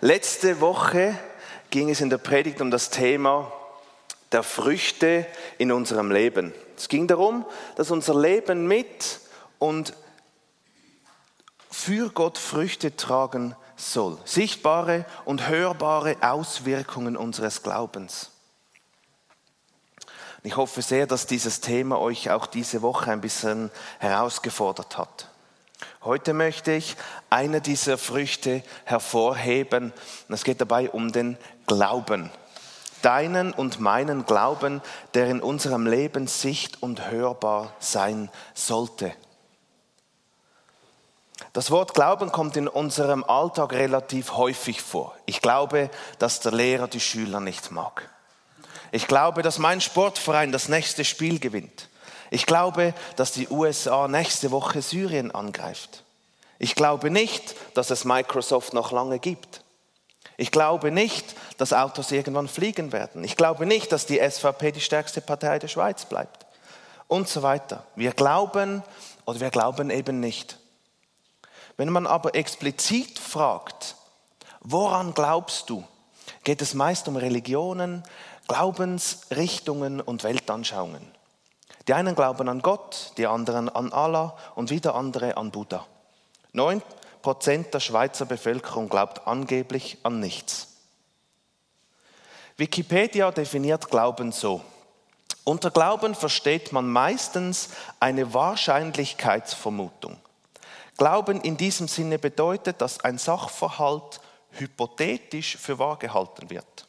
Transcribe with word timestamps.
Letzte 0.00 0.60
Woche 0.60 1.18
ging 1.70 1.90
es 1.90 2.00
in 2.00 2.10
der 2.10 2.18
Predigt 2.18 2.60
um 2.60 2.70
das 2.70 2.90
Thema 2.90 3.52
der 4.30 4.42
Früchte 4.42 5.26
in 5.58 5.72
unserem 5.72 6.12
Leben. 6.12 6.54
Es 6.76 6.88
ging 6.88 7.08
darum, 7.08 7.44
dass 7.76 7.90
unser 7.90 8.18
Leben 8.18 8.68
mit 8.68 9.20
und 9.58 9.94
für 11.70 12.10
Gott 12.10 12.38
Früchte 12.38 12.94
tragen 12.94 13.56
soll. 13.76 14.18
Sichtbare 14.24 15.04
und 15.24 15.48
hörbare 15.48 16.16
Auswirkungen 16.20 17.16
unseres 17.16 17.62
Glaubens. 17.62 18.30
Ich 20.44 20.56
hoffe 20.56 20.82
sehr, 20.82 21.08
dass 21.08 21.26
dieses 21.26 21.60
Thema 21.60 21.98
euch 21.98 22.30
auch 22.30 22.46
diese 22.46 22.82
Woche 22.82 23.10
ein 23.10 23.20
bisschen 23.20 23.70
herausgefordert 23.98 24.96
hat. 24.96 25.28
Heute 26.04 26.32
möchte 26.32 26.72
ich 26.72 26.96
eine 27.28 27.60
dieser 27.60 27.98
Früchte 27.98 28.62
hervorheben. 28.84 29.92
Es 30.28 30.44
geht 30.44 30.60
dabei 30.60 30.90
um 30.90 31.10
den 31.10 31.36
Glauben. 31.66 32.30
Deinen 33.02 33.52
und 33.52 33.80
meinen 33.80 34.24
Glauben, 34.24 34.80
der 35.14 35.28
in 35.28 35.40
unserem 35.40 35.86
Leben 35.86 36.28
sicht- 36.28 36.82
und 36.82 37.10
hörbar 37.10 37.72
sein 37.80 38.30
sollte. 38.54 39.12
Das 41.52 41.72
Wort 41.72 41.94
Glauben 41.94 42.30
kommt 42.30 42.56
in 42.56 42.68
unserem 42.68 43.24
Alltag 43.24 43.72
relativ 43.72 44.34
häufig 44.34 44.82
vor. 44.82 45.16
Ich 45.26 45.42
glaube, 45.42 45.90
dass 46.20 46.40
der 46.40 46.52
Lehrer 46.52 46.86
die 46.86 47.00
Schüler 47.00 47.40
nicht 47.40 47.72
mag. 47.72 48.08
Ich 48.92 49.08
glaube, 49.08 49.42
dass 49.42 49.58
mein 49.58 49.80
Sportverein 49.80 50.52
das 50.52 50.68
nächste 50.68 51.04
Spiel 51.04 51.40
gewinnt. 51.40 51.88
Ich 52.30 52.46
glaube, 52.46 52.94
dass 53.16 53.32
die 53.32 53.48
USA 53.48 54.08
nächste 54.08 54.50
Woche 54.50 54.82
Syrien 54.82 55.30
angreift. 55.30 56.04
Ich 56.58 56.74
glaube 56.74 57.10
nicht, 57.10 57.54
dass 57.74 57.90
es 57.90 58.04
Microsoft 58.04 58.74
noch 58.74 58.92
lange 58.92 59.18
gibt. 59.18 59.62
Ich 60.36 60.50
glaube 60.50 60.90
nicht, 60.90 61.34
dass 61.56 61.72
Autos 61.72 62.12
irgendwann 62.12 62.48
fliegen 62.48 62.92
werden. 62.92 63.24
Ich 63.24 63.36
glaube 63.36 63.66
nicht, 63.66 63.90
dass 63.92 64.06
die 64.06 64.18
SVP 64.18 64.72
die 64.72 64.80
stärkste 64.80 65.20
Partei 65.20 65.58
der 65.58 65.68
Schweiz 65.68 66.04
bleibt. 66.04 66.46
Und 67.08 67.28
so 67.28 67.42
weiter. 67.42 67.84
Wir 67.96 68.12
glauben 68.12 68.82
oder 69.24 69.40
wir 69.40 69.50
glauben 69.50 69.90
eben 69.90 70.20
nicht. 70.20 70.58
Wenn 71.76 71.90
man 71.90 72.06
aber 72.06 72.34
explizit 72.34 73.18
fragt, 73.18 73.96
woran 74.60 75.14
glaubst 75.14 75.70
du, 75.70 75.84
geht 76.44 76.60
es 76.60 76.74
meist 76.74 77.08
um 77.08 77.16
Religionen, 77.16 78.02
Glaubensrichtungen 78.48 80.00
und 80.00 80.24
Weltanschauungen. 80.24 81.17
Die 81.88 81.94
einen 81.94 82.14
glauben 82.14 82.48
an 82.50 82.60
Gott, 82.60 83.12
die 83.16 83.26
anderen 83.26 83.70
an 83.70 83.92
Allah 83.92 84.36
und 84.54 84.68
wieder 84.68 84.94
andere 84.94 85.38
an 85.38 85.50
Buddha. 85.50 85.86
Neun 86.52 86.82
Prozent 87.22 87.72
der 87.72 87.80
Schweizer 87.80 88.26
Bevölkerung 88.26 88.88
glaubt 88.88 89.26
angeblich 89.26 89.98
an 90.02 90.20
nichts. 90.20 90.68
Wikipedia 92.58 93.30
definiert 93.30 93.88
Glauben 93.90 94.32
so. 94.32 94.60
Unter 95.44 95.70
Glauben 95.70 96.14
versteht 96.14 96.72
man 96.72 96.88
meistens 96.88 97.70
eine 98.00 98.34
Wahrscheinlichkeitsvermutung. 98.34 100.18
Glauben 100.98 101.40
in 101.40 101.56
diesem 101.56 101.88
Sinne 101.88 102.18
bedeutet, 102.18 102.80
dass 102.82 103.00
ein 103.00 103.16
Sachverhalt 103.16 104.20
hypothetisch 104.50 105.56
für 105.56 105.78
wahr 105.78 105.98
gehalten 105.98 106.50
wird. 106.50 106.87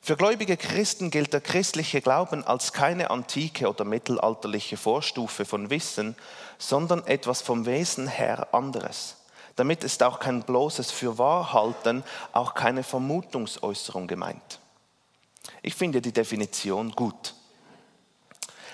Für 0.00 0.16
gläubige 0.16 0.56
Christen 0.56 1.10
gilt 1.10 1.32
der 1.32 1.40
christliche 1.40 2.00
Glauben 2.00 2.44
als 2.44 2.72
keine 2.72 3.10
antike 3.10 3.68
oder 3.68 3.84
mittelalterliche 3.84 4.76
Vorstufe 4.76 5.44
von 5.44 5.70
Wissen, 5.70 6.16
sondern 6.58 7.06
etwas 7.06 7.42
vom 7.42 7.66
Wesen 7.66 8.08
her 8.08 8.48
anderes. 8.52 9.16
Damit 9.56 9.82
ist 9.82 10.02
auch 10.02 10.20
kein 10.20 10.44
bloßes 10.44 10.92
Fürwahrhalten, 10.92 12.04
auch 12.32 12.54
keine 12.54 12.84
Vermutungsäußerung 12.84 14.06
gemeint. 14.06 14.60
Ich 15.62 15.74
finde 15.74 16.00
die 16.00 16.12
Definition 16.12 16.92
gut. 16.92 17.34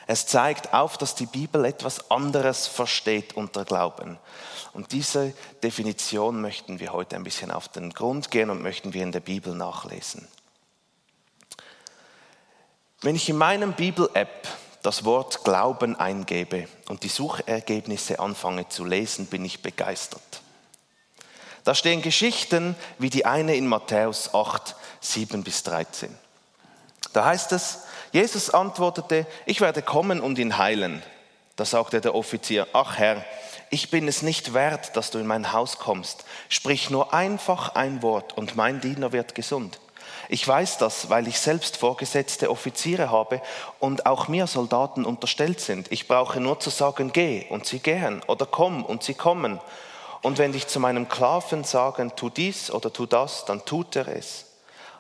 Es 0.07 0.27
zeigt 0.27 0.75
auf, 0.75 0.99
dass 0.99 1.15
die 1.15 1.27
Bibel 1.27 1.65
etwas 1.65 2.11
anderes 2.11 2.67
versteht 2.67 3.35
unter 3.35 3.65
Glauben. 3.65 4.19
Und 4.75 4.93
diese 4.93 5.33
Definition 5.63 6.43
möchten 6.43 6.79
wir 6.79 6.93
heute 6.93 7.17
ein 7.17 7.25
bisschen 7.25 7.51
auf 7.51 7.69
den 7.69 7.91
Grund 7.91 8.31
gehen 8.31 8.51
und 8.51 8.63
möchten 8.63 8.93
wir 8.93 9.03
in 9.03 9.13
der 9.13 9.21
Bibel 9.21 9.55
nachlesen. 9.55 10.29
Wenn 13.03 13.17
ich 13.17 13.29
in 13.29 13.37
meinem 13.37 13.73
Bibel-App 13.75 14.49
das 14.83 15.05
Wort 15.05 15.45
Glauben 15.45 15.97
eingebe 15.97 16.69
und 16.89 17.03
die 17.03 17.09
Suchergebnisse 17.09 18.19
anfange 18.21 18.69
zu 18.69 18.85
lesen, 18.85 19.27
bin 19.27 19.45
ich 19.45 19.63
begeistert. 19.63 20.43
Da 21.65 21.75
stehen 21.75 22.03
Geschichten 22.03 22.77
wie 22.99 23.09
die 23.09 23.25
eine 23.25 23.57
in 23.57 23.67
Matthäus 23.67 24.35
8, 24.35 24.77
7 25.01 25.43
bis 25.43 25.63
13. 25.63 26.15
Da 27.15 27.25
heißt 27.25 27.53
es, 27.53 27.85
Jesus 28.13 28.51
antwortete, 28.51 29.27
ich 29.47 29.61
werde 29.61 29.81
kommen 29.81 30.21
und 30.21 30.39
ihn 30.39 30.59
heilen. 30.59 31.03
Da 31.57 31.65
sagte 31.65 32.01
der 32.01 32.15
Offizier, 32.15 32.67
ach 32.73 32.99
Herr, 32.99 33.25
ich 33.71 33.91
bin 33.91 34.07
es 34.07 34.23
nicht 34.23 34.53
wert, 34.53 34.97
dass 34.97 35.11
du 35.11 35.19
in 35.19 35.27
mein 35.27 35.53
Haus 35.53 35.79
kommst. 35.79 36.25
Sprich 36.49 36.91
nur 36.91 37.15
einfach 37.15 37.75
ein 37.75 38.03
Wort 38.03 38.37
und 38.37 38.57
mein 38.57 38.81
Diener 38.81 39.13
wird 39.13 39.35
gesund. 39.35 39.81
Ich 40.29 40.47
weiß 40.47 40.79
das, 40.79 41.11
weil 41.11 41.29
ich 41.29 41.39
selbst 41.39 41.77
vorgesetzte 41.77 42.51
Offiziere 42.51 43.11
habe 43.11 43.43
und 43.79 44.07
auch 44.07 44.29
mir 44.29 44.47
Soldaten 44.47 45.05
unterstellt 45.05 45.61
sind. 45.61 45.93
Ich 45.93 46.09
brauche 46.09 46.41
nur 46.41 46.61
zu 46.61 46.71
sagen, 46.71 47.13
geh 47.13 47.47
und 47.51 47.67
sie 47.67 47.81
gehen 47.81 48.23
oder 48.27 48.47
komm 48.47 48.85
und 48.85 49.03
sie 49.03 49.15
kommen. 49.15 49.61
Und 50.23 50.39
wenn 50.39 50.55
ich 50.55 50.67
zu 50.67 50.81
meinem 50.81 51.07
Sklaven 51.07 51.65
sagen, 51.65 52.13
tu 52.17 52.31
dies 52.31 52.71
oder 52.71 52.93
tu 52.93 53.05
das, 53.05 53.45
dann 53.45 53.65
tut 53.65 53.97
er 53.97 54.09
es. 54.09 54.47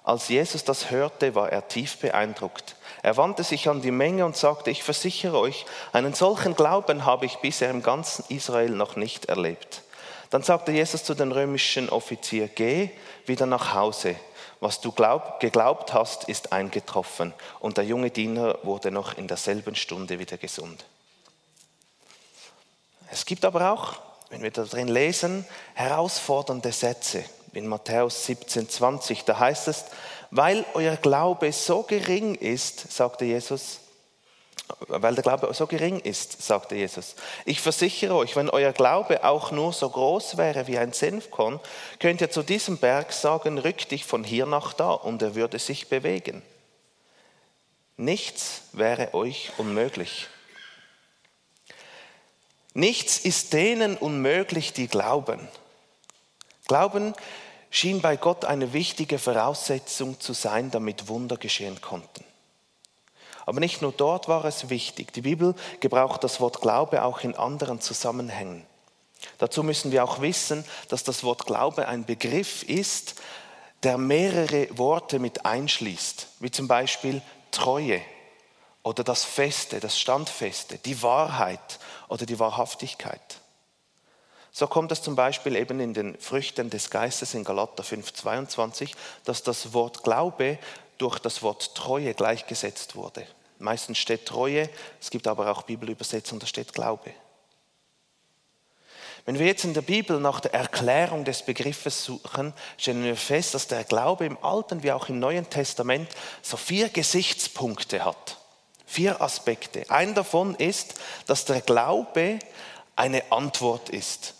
Als 0.02 0.28
Jesus 0.28 0.64
das 0.64 0.90
hörte, 0.90 1.34
war 1.34 1.50
er 1.50 1.66
tief 1.66 1.96
beeindruckt. 1.96 2.76
Er 3.02 3.16
wandte 3.16 3.42
sich 3.42 3.70
an 3.70 3.80
die 3.80 3.90
Menge 3.90 4.26
und 4.26 4.36
sagte, 4.36 4.70
ich 4.70 4.82
versichere 4.82 5.38
euch, 5.38 5.64
einen 5.94 6.12
solchen 6.12 6.54
Glauben 6.54 7.06
habe 7.06 7.24
ich 7.24 7.36
bisher 7.36 7.70
im 7.70 7.82
ganzen 7.82 8.24
Israel 8.28 8.70
noch 8.70 8.96
nicht 8.96 9.26
erlebt. 9.26 9.80
Dann 10.28 10.42
sagte 10.42 10.72
Jesus 10.72 11.04
zu 11.04 11.14
den 11.14 11.32
römischen 11.32 11.88
Offizier, 11.88 12.48
geh 12.48 12.90
wieder 13.24 13.46
nach 13.46 13.72
Hause 13.72 14.16
was 14.64 14.80
du 14.80 14.90
glaub, 14.90 15.40
geglaubt 15.40 15.92
hast, 15.92 16.24
ist 16.24 16.52
eingetroffen. 16.52 17.34
Und 17.60 17.76
der 17.76 17.84
junge 17.84 18.10
Diener 18.10 18.58
wurde 18.62 18.90
noch 18.90 19.16
in 19.18 19.28
derselben 19.28 19.76
Stunde 19.76 20.18
wieder 20.18 20.38
gesund. 20.38 20.86
Es 23.10 23.26
gibt 23.26 23.44
aber 23.44 23.70
auch, 23.70 24.00
wenn 24.30 24.42
wir 24.42 24.50
da 24.50 24.64
drin 24.64 24.88
lesen, 24.88 25.46
herausfordernde 25.74 26.72
Sätze. 26.72 27.24
In 27.52 27.68
Matthäus 27.68 28.24
17, 28.24 28.68
20, 28.68 29.24
da 29.24 29.38
heißt 29.38 29.68
es, 29.68 29.84
weil 30.30 30.64
euer 30.72 30.96
Glaube 30.96 31.52
so 31.52 31.82
gering 31.82 32.34
ist, 32.34 32.90
sagte 32.90 33.26
Jesus, 33.26 33.80
weil 34.88 35.14
der 35.14 35.22
Glaube 35.22 35.52
so 35.52 35.66
gering 35.66 36.00
ist, 36.00 36.42
sagte 36.42 36.74
Jesus. 36.74 37.16
Ich 37.44 37.60
versichere 37.60 38.14
euch, 38.14 38.34
wenn 38.36 38.50
euer 38.50 38.72
Glaube 38.72 39.24
auch 39.24 39.50
nur 39.50 39.72
so 39.72 39.88
groß 39.88 40.36
wäre 40.36 40.66
wie 40.66 40.78
ein 40.78 40.92
Senfkorn, 40.92 41.60
könnt 42.00 42.20
ihr 42.20 42.30
zu 42.30 42.42
diesem 42.42 42.78
Berg 42.78 43.12
sagen, 43.12 43.58
rück 43.58 43.88
dich 43.88 44.04
von 44.04 44.24
hier 44.24 44.46
nach 44.46 44.72
da 44.72 44.90
und 44.90 45.22
er 45.22 45.34
würde 45.34 45.58
sich 45.58 45.88
bewegen. 45.88 46.42
Nichts 47.96 48.62
wäre 48.72 49.14
euch 49.14 49.52
unmöglich. 49.58 50.28
Nichts 52.72 53.18
ist 53.18 53.52
denen 53.52 53.96
unmöglich, 53.96 54.72
die 54.72 54.88
glauben. 54.88 55.48
Glauben 56.66 57.14
schien 57.70 58.00
bei 58.00 58.16
Gott 58.16 58.44
eine 58.44 58.72
wichtige 58.72 59.18
Voraussetzung 59.18 60.18
zu 60.18 60.32
sein, 60.32 60.70
damit 60.70 61.06
Wunder 61.06 61.36
geschehen 61.36 61.80
konnten. 61.80 62.24
Aber 63.46 63.60
nicht 63.60 63.82
nur 63.82 63.92
dort 63.92 64.28
war 64.28 64.44
es 64.44 64.70
wichtig. 64.70 65.12
Die 65.12 65.22
Bibel 65.22 65.54
gebraucht 65.80 66.24
das 66.24 66.40
Wort 66.40 66.60
Glaube 66.60 67.02
auch 67.02 67.20
in 67.20 67.34
anderen 67.34 67.80
Zusammenhängen. 67.80 68.66
Dazu 69.38 69.62
müssen 69.62 69.92
wir 69.92 70.04
auch 70.04 70.20
wissen, 70.20 70.64
dass 70.88 71.04
das 71.04 71.24
Wort 71.24 71.46
Glaube 71.46 71.88
ein 71.88 72.04
Begriff 72.04 72.62
ist, 72.62 73.16
der 73.82 73.98
mehrere 73.98 74.68
Worte 74.78 75.18
mit 75.18 75.44
einschließt, 75.44 76.28
wie 76.40 76.50
zum 76.50 76.68
Beispiel 76.68 77.20
Treue 77.50 78.00
oder 78.82 79.04
das 79.04 79.24
Feste, 79.24 79.80
das 79.80 79.98
Standfeste, 79.98 80.78
die 80.78 81.02
Wahrheit 81.02 81.78
oder 82.08 82.26
die 82.26 82.38
Wahrhaftigkeit. 82.38 83.40
So 84.52 84.68
kommt 84.68 84.92
es 84.92 85.02
zum 85.02 85.16
Beispiel 85.16 85.56
eben 85.56 85.80
in 85.80 85.94
den 85.94 86.16
Früchten 86.18 86.70
des 86.70 86.88
Geistes 86.88 87.34
in 87.34 87.44
Galater 87.44 87.82
5,22, 87.82 88.92
dass 89.24 89.42
das 89.42 89.72
Wort 89.72 90.04
Glaube 90.04 90.58
durch 90.96 91.18
das 91.18 91.42
Wort 91.42 91.74
Treue 91.74 92.14
gleichgesetzt 92.14 92.94
wurde. 92.94 93.26
Meistens 93.58 93.98
steht 93.98 94.26
Treue, 94.26 94.68
es 95.00 95.10
gibt 95.10 95.26
aber 95.26 95.50
auch 95.50 95.62
Bibelübersetzungen, 95.62 96.40
da 96.40 96.46
steht 96.46 96.72
Glaube. 96.72 97.14
Wenn 99.26 99.38
wir 99.38 99.46
jetzt 99.46 99.64
in 99.64 99.72
der 99.72 99.82
Bibel 99.82 100.20
nach 100.20 100.40
der 100.40 100.52
Erklärung 100.52 101.24
des 101.24 101.42
Begriffes 101.42 102.04
suchen, 102.04 102.52
stellen 102.76 103.04
wir 103.04 103.16
fest, 103.16 103.54
dass 103.54 103.66
der 103.66 103.84
Glaube 103.84 104.26
im 104.26 104.36
Alten 104.44 104.82
wie 104.82 104.92
auch 104.92 105.08
im 105.08 105.18
Neuen 105.18 105.48
Testament 105.48 106.10
so 106.42 106.58
vier 106.58 106.90
Gesichtspunkte 106.90 108.04
hat. 108.04 108.38
Vier 108.84 109.22
Aspekte. 109.22 109.86
Ein 109.88 110.14
davon 110.14 110.54
ist, 110.56 111.00
dass 111.26 111.46
der 111.46 111.62
Glaube 111.62 112.38
eine 112.96 113.32
Antwort 113.32 113.88
ist. 113.88 114.34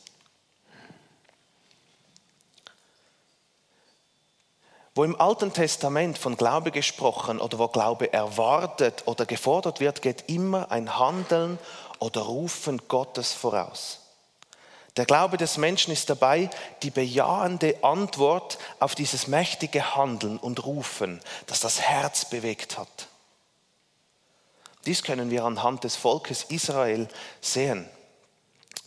Wo 4.94 5.02
im 5.02 5.20
Alten 5.20 5.52
Testament 5.52 6.18
von 6.18 6.36
Glaube 6.36 6.70
gesprochen 6.70 7.40
oder 7.40 7.58
wo 7.58 7.66
Glaube 7.66 8.12
erwartet 8.12 9.02
oder 9.06 9.26
gefordert 9.26 9.80
wird, 9.80 10.02
geht 10.02 10.28
immer 10.28 10.70
ein 10.70 10.98
Handeln 10.98 11.58
oder 11.98 12.22
Rufen 12.22 12.80
Gottes 12.86 13.32
voraus. 13.32 14.00
Der 14.96 15.04
Glaube 15.04 15.36
des 15.36 15.56
Menschen 15.56 15.92
ist 15.92 16.08
dabei 16.08 16.48
die 16.84 16.90
bejahende 16.90 17.82
Antwort 17.82 18.58
auf 18.78 18.94
dieses 18.94 19.26
mächtige 19.26 19.96
Handeln 19.96 20.38
und 20.38 20.64
Rufen, 20.64 21.20
das 21.46 21.58
das 21.58 21.80
Herz 21.80 22.26
bewegt 22.26 22.78
hat. 22.78 23.08
Dies 24.86 25.02
können 25.02 25.30
wir 25.30 25.44
anhand 25.44 25.82
des 25.82 25.96
Volkes 25.96 26.44
Israel 26.44 27.08
sehen. 27.40 27.88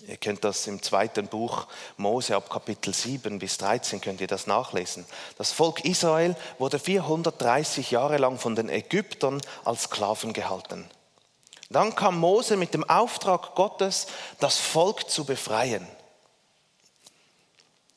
Ihr 0.06 0.18
könnt 0.18 0.44
das 0.44 0.68
im 0.68 0.82
zweiten 0.84 1.28
Buch 1.28 1.66
Mose 1.98 2.36
ab 2.36 2.50
Kapitel 2.50 2.94
7 2.94 3.40
bis 3.40 3.58
13 3.58 4.00
könnt 4.00 4.22
ihr 4.22 4.28
das 4.28 4.46
nachlesen. 4.46 5.06
Das 5.38 5.52
Volk 5.52 5.86
Israel 5.86 6.36
wurde 6.60 6.78
430 6.78 7.90
Jahre 7.92 8.18
lang 8.18 8.38
von 8.38 8.56
den 8.56 8.70
Ägyptern 8.70 9.42
als 9.66 9.84
Sklaven 9.84 10.34
gehalten. 10.34 10.88
Dann 11.70 11.96
kam 11.96 12.20
Mose 12.20 12.58
mit 12.58 12.74
dem 12.74 12.84
Auftrag 12.88 13.56
Gottes, 13.56 14.08
das 14.40 14.58
Volk 14.58 15.10
zu 15.10 15.26
befreien. 15.26 15.88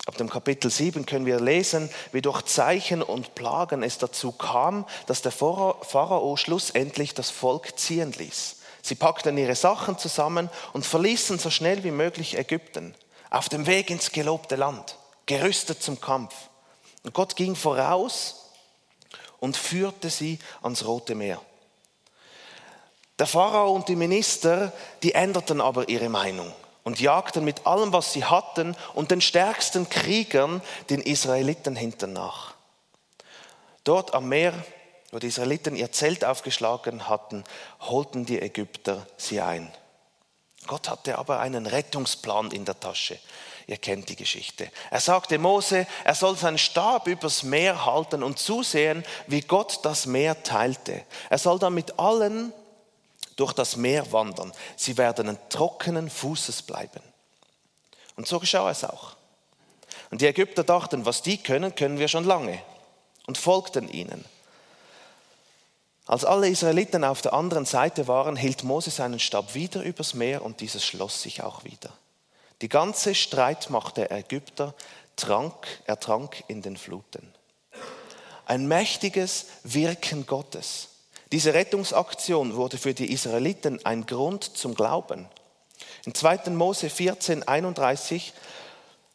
Ab 0.07 0.17
dem 0.17 0.31
Kapitel 0.31 0.71
7 0.71 1.05
können 1.05 1.27
wir 1.27 1.39
lesen, 1.39 1.91
wie 2.13 2.23
durch 2.23 2.43
Zeichen 2.43 3.03
und 3.03 3.35
Plagen 3.35 3.83
es 3.83 3.99
dazu 3.99 4.33
kam, 4.33 4.87
dass 5.07 5.23
der 5.23 5.31
Pharao 5.31 6.37
schlussendlich 6.37 7.15
das 7.15 7.31
Volk 7.31 7.79
ziehen 7.79 8.13
ließ. 8.13 8.57
Sie 8.83 8.95
packten 8.95 9.37
ihre 9.39 9.55
Sachen 9.55 9.99
zusammen 9.99 10.49
und 10.73 10.87
verließen 10.87 11.39
so 11.39 11.51
schnell 11.51 11.85
wie 11.85 11.91
möglich 11.91 12.37
Ägypten, 12.37 12.95
auf 13.31 13.49
dem 13.49 13.67
Weg 13.67 13.91
ins 13.91 14.13
gelobte 14.13 14.57
Land, 14.57 14.97
gerüstet 15.27 15.83
zum 15.83 16.01
Kampf. 16.01 16.35
Und 17.03 17.15
Gott 17.15 17.37
ging 17.37 17.55
voraus 17.55 18.51
und 19.39 19.57
führte 19.57 20.11
sie 20.11 20.39
ans 20.63 20.85
Rote 20.85 21.15
Meer. 21.15 21.41
Der 23.19 23.27
Pharao 23.27 23.73
und 23.75 23.89
die 23.89 23.97
Minister, 23.97 24.73
die 25.03 25.13
änderten 25.13 25.61
aber 25.61 25.89
ihre 25.89 26.09
Meinung 26.09 26.53
und 26.85 27.01
jagten 27.01 27.45
mit 27.45 27.67
allem, 27.67 27.93
was 27.93 28.13
sie 28.13 28.25
hatten 28.25 28.75
und 28.95 29.11
den 29.11 29.21
stärksten 29.21 29.89
Kriegern 29.89 30.63
den 30.89 31.01
Israeliten 31.03 31.77
hinternach. 31.77 32.55
Dort 33.85 34.15
am 34.15 34.29
Meer 34.29 34.55
wo 35.11 35.19
die 35.19 35.29
Israeliten 35.29 35.77
ihr 35.77 35.93
Zelt 35.93 36.25
aufgeschlagen 36.25 37.09
hatten, 37.09 37.45
holten 37.81 38.27
die 38.27 38.41
Ägypter 38.41 39.07
sie 39.17 39.41
ein. 39.41 39.73
Gott 40.67 40.89
hatte 40.89 41.19
aber 41.19 41.41
einen 41.41 41.67
Rettungsplan 41.67 42.51
in 42.51 42.65
der 42.65 42.79
Tasche. 42.79 43.19
Ihr 43.67 43.77
kennt 43.77 44.09
die 44.09 44.17
Geschichte. 44.17 44.71
Er 44.91 45.01
sagte 45.01 45.39
Mose, 45.39 45.87
er 46.05 46.15
soll 46.15 46.37
seinen 46.37 46.59
Stab 46.59 47.07
übers 47.07 47.43
Meer 47.43 47.87
halten 47.87 48.23
und 48.23 48.39
zusehen, 48.39 49.05
wie 49.27 49.43
Gott 49.43 49.81
das 49.85 50.07
Meer 50.07 50.43
teilte. 50.43 51.05
Er 51.29 51.39
soll 51.39 51.59
dann 51.59 51.75
mit 51.75 51.99
allen 51.99 52.53
durch 53.37 53.53
das 53.53 53.77
Meer 53.77 54.11
wandern. 54.13 54.53
Sie 54.77 54.99
werden 54.99 55.39
trockenen 55.49 56.11
Fußes 56.11 56.63
bleiben. 56.63 57.01
Und 58.17 58.27
so 58.27 58.39
geschah 58.39 58.71
es 58.71 58.85
auch. 58.85 59.17
Und 60.11 60.21
die 60.21 60.27
Ägypter 60.27 60.65
dachten, 60.65 61.07
was 61.07 61.23
die 61.23 61.39
können, 61.39 61.75
können 61.75 61.99
wir 61.99 62.09
schon 62.09 62.25
lange 62.25 62.61
und 63.27 63.39
folgten 63.39 63.89
ihnen. 63.89 64.25
Als 66.11 66.25
alle 66.25 66.49
Israeliten 66.49 67.05
auf 67.05 67.23
der 67.23 67.35
anderen 67.35 67.65
Seite 67.65 68.09
waren, 68.09 68.35
hielt 68.35 68.65
Mose 68.65 68.91
seinen 68.91 69.21
Stab 69.21 69.55
wieder 69.55 69.81
übers 69.83 70.13
Meer 70.13 70.45
und 70.45 70.61
dieses 70.61 70.85
schloss 70.85 71.23
sich 71.23 71.45
auch 71.45 71.63
wieder. 71.63 71.93
Die 72.63 72.69
ganze 72.69 73.15
Streitmacht 73.15 73.97
der 73.97 74.11
Ägypter 74.11 74.75
trank, 75.15 75.55
ertrank 75.85 76.43
in 76.49 76.63
den 76.63 76.77
Fluten. 76.77 77.33
Ein 78.45 78.67
mächtiges 78.67 79.47
Wirken 79.63 80.27
Gottes. 80.27 80.89
Diese 81.31 81.55
Rettungsaktion 81.55 82.57
wurde 82.57 82.77
für 82.77 82.93
die 82.93 83.13
Israeliten 83.13 83.87
ein 83.87 84.05
Grund 84.05 84.43
zum 84.43 84.75
Glauben. 84.75 85.29
In 86.07 86.13
2. 86.13 86.51
Mose 86.51 86.91
14, 86.91 87.47
31 87.47 88.33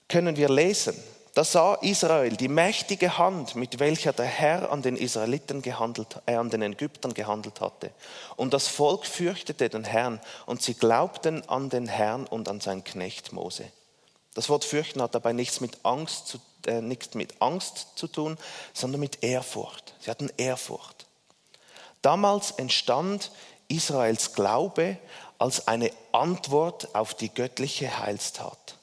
können 0.08 0.38
wir 0.38 0.48
lesen, 0.48 0.96
da 1.36 1.44
sah 1.44 1.76
Israel 1.82 2.38
die 2.38 2.48
mächtige 2.48 3.18
Hand, 3.18 3.56
mit 3.56 3.80
welcher 3.80 4.14
der 4.14 4.26
Herr 4.26 4.72
an 4.72 4.82
den 4.82 4.96
Israeliten 4.96 5.62
gehandelt, 5.62 6.22
äh, 6.26 6.36
an 6.36 6.50
den 6.50 6.62
Ägyptern 6.62 7.14
gehandelt 7.14 7.60
hatte. 7.60 7.92
Und 8.38 8.54
das 8.54 8.70
Volk 8.70 9.06
fürchtete 9.06 9.68
den 9.70 9.84
Herrn 9.84 10.22
und 10.46 10.62
sie 10.62 10.76
glaubten 10.76 11.48
an 11.50 11.70
den 11.70 11.88
Herrn 11.88 12.26
und 12.26 12.48
an 12.48 12.62
seinen 12.62 12.86
Knecht 12.86 13.34
Mose. 13.34 13.70
Das 14.34 14.48
Wort 14.48 14.64
fürchten 14.64 15.02
hat 15.02 15.14
dabei 15.14 15.34
nichts 15.34 15.60
mit 15.60 15.78
Angst 15.84 16.30
zu, 16.30 16.40
äh, 16.68 16.80
nichts 16.80 17.16
mit 17.16 17.42
Angst 17.42 17.90
zu 17.96 18.08
tun, 18.08 18.38
sondern 18.74 19.02
mit 19.02 19.22
Ehrfurcht. 19.22 19.94
Sie 20.00 20.10
hatten 20.10 20.32
Ehrfurcht. 20.38 21.06
Damals 22.02 22.52
entstand 22.52 23.32
Israels 23.68 24.36
Glaube 24.36 24.98
als 25.38 25.68
eine 25.68 25.92
Antwort 26.14 26.96
auf 26.96 27.14
die 27.14 27.34
göttliche 27.34 28.00
Heilstat. 28.00 28.78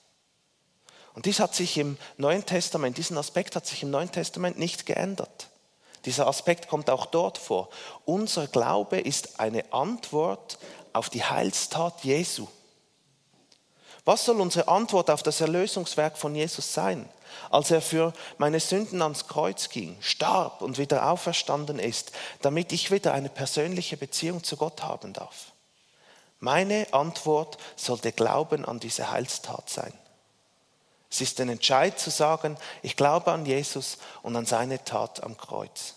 Und 1.15 1.27
dies 1.27 1.41
hat 1.41 1.55
sich 1.55 1.77
im 1.79 1.99
Neuen 2.17 2.47
Testament, 2.47 2.97
diesen 2.97 3.19
Aspekt 3.19 3.55
hat 3.57 3.67
sich 3.67 3.83
im 3.83 3.91
Neuen 3.91 4.11
Testament 4.11 4.59
nicht 4.59 4.87
geändert. 4.87 5.49
Dieser 6.05 6.27
Aspekt 6.27 6.69
kommt 6.69 6.91
auch 6.91 7.07
dort 7.07 7.39
vor. 7.39 7.69
Unser 8.05 8.47
Glaube 8.47 8.99
ist 8.99 9.39
eine 9.39 9.73
Antwort 9.73 10.59
auf 10.93 11.11
die 11.11 11.23
Heilstat 11.23 12.03
Jesu. 12.03 12.49
Was 14.05 14.25
soll 14.25 14.41
unsere 14.41 14.67
Antwort 14.67 15.11
auf 15.11 15.23
das 15.23 15.41
Erlösungswerk 15.41 16.19
von 16.19 16.35
Jesus 16.35 16.73
sein? 16.73 17.09
Als 17.51 17.71
er 17.71 17.81
für 17.81 18.13
meine 18.37 18.59
Sünden 18.59 19.01
ans 19.01 19.29
Kreuz 19.29 19.69
ging, 19.69 19.97
starb 20.01 20.61
und 20.61 20.77
wieder 20.77 21.09
auferstanden 21.09 21.79
ist, 21.79 22.11
damit 22.41 22.73
ich 22.73 22.91
wieder 22.91 23.15
eine 23.15 23.29
persönliche 23.29 23.97
Beziehung 23.97 24.43
zu 24.43 24.57
Gott 24.57 24.83
haben 24.83 25.13
darf. 25.13 25.53
Meine 26.41 26.93
Antwort 26.93 27.59
sollte 27.77 28.11
Glauben 28.11 28.65
an 28.65 28.81
diese 28.81 29.13
Heilstat 29.13 29.71
sein. 29.71 29.93
Es 31.13 31.21
ist 31.21 31.39
ein 31.41 31.51
Entscheid 31.51 32.01
zu 32.01 32.09
sagen, 32.09 32.57
ich 32.83 32.97
glaube 32.97 33.33
an 33.33 33.45
Jesus 33.45 33.99
und 34.23 34.35
an 34.35 34.47
seine 34.47 34.83
Tat 34.83 35.23
am 35.23 35.37
Kreuz. 35.37 35.95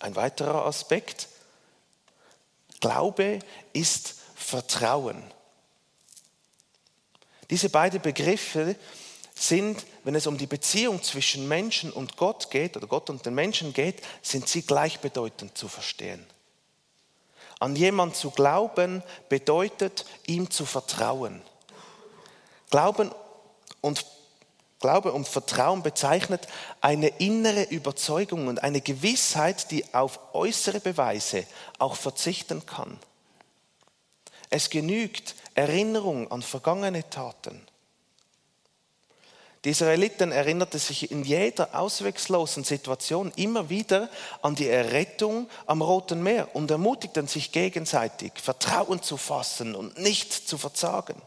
Ein 0.00 0.14
weiterer 0.16 0.66
Aspekt, 0.66 1.28
Glaube 2.80 3.38
ist 3.72 4.16
Vertrauen. 4.34 5.24
Diese 7.48 7.70
beiden 7.70 8.02
Begriffe 8.02 8.76
sind, 9.34 9.86
wenn 10.02 10.14
es 10.14 10.26
um 10.26 10.36
die 10.36 10.46
Beziehung 10.46 11.02
zwischen 11.02 11.48
Menschen 11.48 11.90
und 11.90 12.18
Gott 12.18 12.50
geht 12.50 12.76
oder 12.76 12.86
Gott 12.86 13.08
und 13.08 13.24
den 13.24 13.34
Menschen 13.34 13.72
geht, 13.72 14.02
sind 14.20 14.46
sie 14.46 14.60
gleichbedeutend 14.60 15.56
zu 15.56 15.68
verstehen. 15.68 16.26
An 17.60 17.76
jemand 17.76 18.14
zu 18.14 18.30
glauben 18.30 19.02
bedeutet, 19.30 20.04
ihm 20.26 20.50
zu 20.50 20.66
vertrauen. 20.66 21.40
Glauben 22.74 23.12
und 23.82 24.04
Glaube 24.80 25.12
und 25.12 25.28
Vertrauen 25.28 25.84
bezeichnet 25.84 26.48
eine 26.80 27.06
innere 27.20 27.62
Überzeugung 27.62 28.48
und 28.48 28.64
eine 28.64 28.80
Gewissheit, 28.80 29.70
die 29.70 29.94
auf 29.94 30.18
äußere 30.32 30.80
Beweise 30.80 31.46
auch 31.78 31.94
verzichten 31.94 32.66
kann. 32.66 32.98
Es 34.50 34.70
genügt 34.70 35.36
Erinnerung 35.54 36.28
an 36.32 36.42
vergangene 36.42 37.08
Taten. 37.08 37.64
Die 39.64 39.70
Israeliten 39.70 40.32
erinnerten 40.32 40.80
sich 40.80 41.12
in 41.12 41.22
jeder 41.22 41.78
ausweglosen 41.78 42.64
Situation 42.64 43.30
immer 43.36 43.70
wieder 43.70 44.10
an 44.42 44.56
die 44.56 44.68
Errettung 44.68 45.48
am 45.66 45.80
Roten 45.80 46.24
Meer 46.24 46.56
und 46.56 46.72
ermutigten 46.72 47.28
sich 47.28 47.52
gegenseitig, 47.52 48.32
Vertrauen 48.34 49.00
zu 49.00 49.16
fassen 49.16 49.76
und 49.76 49.96
nicht 50.00 50.32
zu 50.32 50.58
verzagen. 50.58 51.22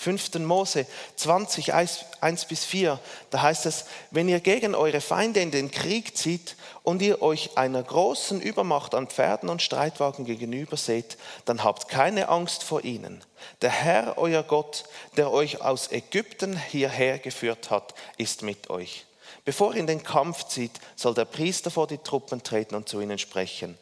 5. 0.00 0.38
Mose 0.38 0.86
20, 1.16 1.74
1 1.74 2.44
bis 2.46 2.64
4, 2.64 2.98
da 3.28 3.42
heißt 3.42 3.66
es, 3.66 3.84
wenn 4.10 4.30
ihr 4.30 4.40
gegen 4.40 4.74
eure 4.74 5.02
Feinde 5.02 5.40
in 5.40 5.50
den 5.50 5.70
Krieg 5.70 6.16
zieht 6.16 6.56
und 6.82 7.02
ihr 7.02 7.20
euch 7.20 7.58
einer 7.58 7.82
großen 7.82 8.40
Übermacht 8.40 8.94
an 8.94 9.08
Pferden 9.08 9.50
und 9.50 9.60
Streitwagen 9.60 10.24
gegenüber 10.24 10.78
seht, 10.78 11.18
dann 11.44 11.64
habt 11.64 11.88
keine 11.88 12.30
Angst 12.30 12.64
vor 12.64 12.82
ihnen. 12.82 13.22
Der 13.60 13.68
Herr, 13.68 14.16
euer 14.16 14.42
Gott, 14.42 14.84
der 15.18 15.30
euch 15.30 15.60
aus 15.60 15.92
Ägypten 15.92 16.56
hierher 16.56 17.18
geführt 17.18 17.68
hat, 17.68 17.92
ist 18.16 18.40
mit 18.40 18.70
euch. 18.70 19.04
Bevor 19.44 19.74
ihr 19.74 19.80
in 19.80 19.86
den 19.86 20.02
Kampf 20.02 20.44
zieht, 20.48 20.72
soll 20.96 21.14
der 21.14 21.24
Priester 21.24 21.70
vor 21.70 21.86
die 21.86 21.98
Truppen 21.98 22.42
treten 22.42 22.74
und 22.74 22.88
zu 22.88 23.00
ihnen 23.00 23.18
sprechen. 23.18 23.78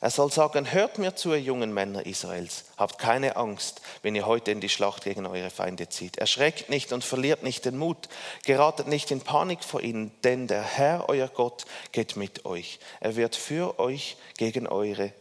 Er 0.00 0.10
soll 0.10 0.32
sagen, 0.32 0.72
hört 0.72 0.98
mir 0.98 1.14
zu, 1.14 1.30
ihr 1.30 1.40
jungen 1.40 1.72
Männer 1.72 2.04
Israels, 2.06 2.64
habt 2.76 2.98
keine 2.98 3.36
Angst, 3.36 3.82
wenn 4.02 4.16
ihr 4.16 4.26
heute 4.26 4.50
in 4.50 4.60
die 4.60 4.68
Schlacht 4.68 5.04
gegen 5.04 5.26
eure 5.26 5.50
Feinde 5.50 5.88
zieht. 5.88 6.16
Erschreckt 6.16 6.70
nicht 6.70 6.92
und 6.92 7.04
verliert 7.04 7.44
nicht 7.44 7.64
den 7.66 7.78
Mut, 7.78 8.08
geratet 8.44 8.88
nicht 8.88 9.12
in 9.12 9.20
Panik 9.20 9.62
vor 9.62 9.80
ihnen, 9.80 10.10
denn 10.24 10.48
der 10.48 10.62
Herr, 10.62 11.08
euer 11.08 11.28
Gott, 11.28 11.66
geht 11.92 12.16
mit 12.16 12.44
euch. 12.46 12.80
Er 12.98 13.14
wird 13.14 13.36
für 13.36 13.78
euch 13.78 14.16
gegen 14.38 14.66
eure, 14.66 15.12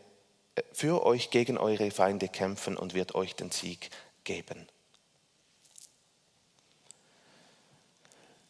für 0.74 1.06
euch 1.06 1.30
gegen 1.30 1.60
eure 1.60 1.92
Feinde 1.92 2.28
kämpfen 2.28 2.76
und 2.76 2.96
wird 2.96 3.14
euch 3.14 3.36
den 3.36 3.52
Sieg 3.52 3.92
geben. 4.24 4.68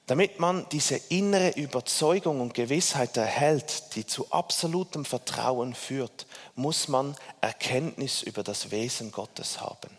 Damit 0.08 0.39
man 0.39 0.67
diese 0.70 0.96
innere 1.10 1.51
Überzeugung 1.51 2.41
und 2.41 2.53
Gewissheit 2.53 3.15
erhält, 3.17 3.96
die 3.96 4.05
zu 4.05 4.31
absolutem 4.31 5.05
Vertrauen 5.05 5.74
führt, 5.74 6.25
muss 6.55 6.88
man 6.88 7.15
Erkenntnis 7.39 8.22
über 8.22 8.43
das 8.43 8.72
Wesen 8.72 9.12
Gottes 9.12 9.62
haben. 9.62 9.98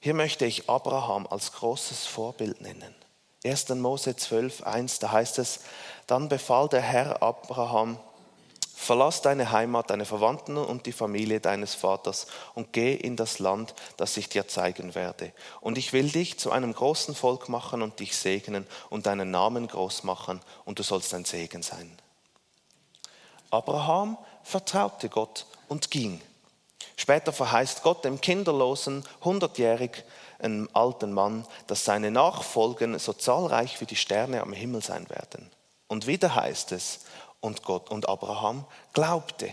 Hier 0.00 0.14
möchte 0.14 0.46
ich 0.46 0.70
Abraham 0.70 1.26
als 1.26 1.52
großes 1.52 2.06
Vorbild 2.06 2.60
nennen. 2.60 2.94
1. 3.44 3.68
Mose 3.70 4.16
12, 4.16 4.62
1, 4.62 4.98
da 4.98 5.12
heißt 5.12 5.38
es, 5.38 5.60
dann 6.06 6.28
befahl 6.28 6.68
der 6.68 6.80
Herr 6.80 7.22
Abraham, 7.22 7.98
Verlass 8.78 9.22
deine 9.22 9.52
Heimat, 9.52 9.88
deine 9.88 10.04
Verwandten 10.04 10.58
und 10.58 10.84
die 10.84 10.92
Familie 10.92 11.40
deines 11.40 11.74
Vaters 11.74 12.26
und 12.54 12.74
geh 12.74 12.94
in 12.94 13.16
das 13.16 13.38
Land, 13.38 13.74
das 13.96 14.16
ich 14.18 14.28
dir 14.28 14.48
zeigen 14.48 14.94
werde. 14.94 15.32
Und 15.62 15.78
ich 15.78 15.94
will 15.94 16.10
dich 16.10 16.38
zu 16.38 16.52
einem 16.52 16.74
großen 16.74 17.14
Volk 17.14 17.48
machen 17.48 17.80
und 17.80 17.98
dich 17.98 18.14
segnen 18.14 18.66
und 18.90 19.06
deinen 19.06 19.30
Namen 19.30 19.66
groß 19.66 20.04
machen 20.04 20.40
und 20.66 20.78
du 20.78 20.82
sollst 20.82 21.14
ein 21.14 21.24
Segen 21.24 21.62
sein. 21.62 21.90
Abraham 23.50 24.18
vertraute 24.44 25.08
Gott 25.08 25.46
und 25.68 25.90
ging. 25.90 26.20
Später 26.98 27.32
verheißt 27.32 27.82
Gott 27.82 28.04
dem 28.04 28.20
kinderlosen, 28.20 29.04
hundertjährigen 29.24 30.04
alten 30.74 31.12
Mann, 31.12 31.46
dass 31.66 31.86
seine 31.86 32.10
Nachfolgen 32.10 32.98
so 32.98 33.14
zahlreich 33.14 33.80
wie 33.80 33.86
die 33.86 33.96
Sterne 33.96 34.42
am 34.42 34.52
Himmel 34.52 34.82
sein 34.82 35.08
werden. 35.08 35.50
Und 35.88 36.06
wieder 36.06 36.34
heißt 36.34 36.72
es, 36.72 37.00
und 37.46 37.62
Gott 37.62 37.90
und 37.90 38.08
Abraham 38.08 38.64
glaubte. 38.92 39.52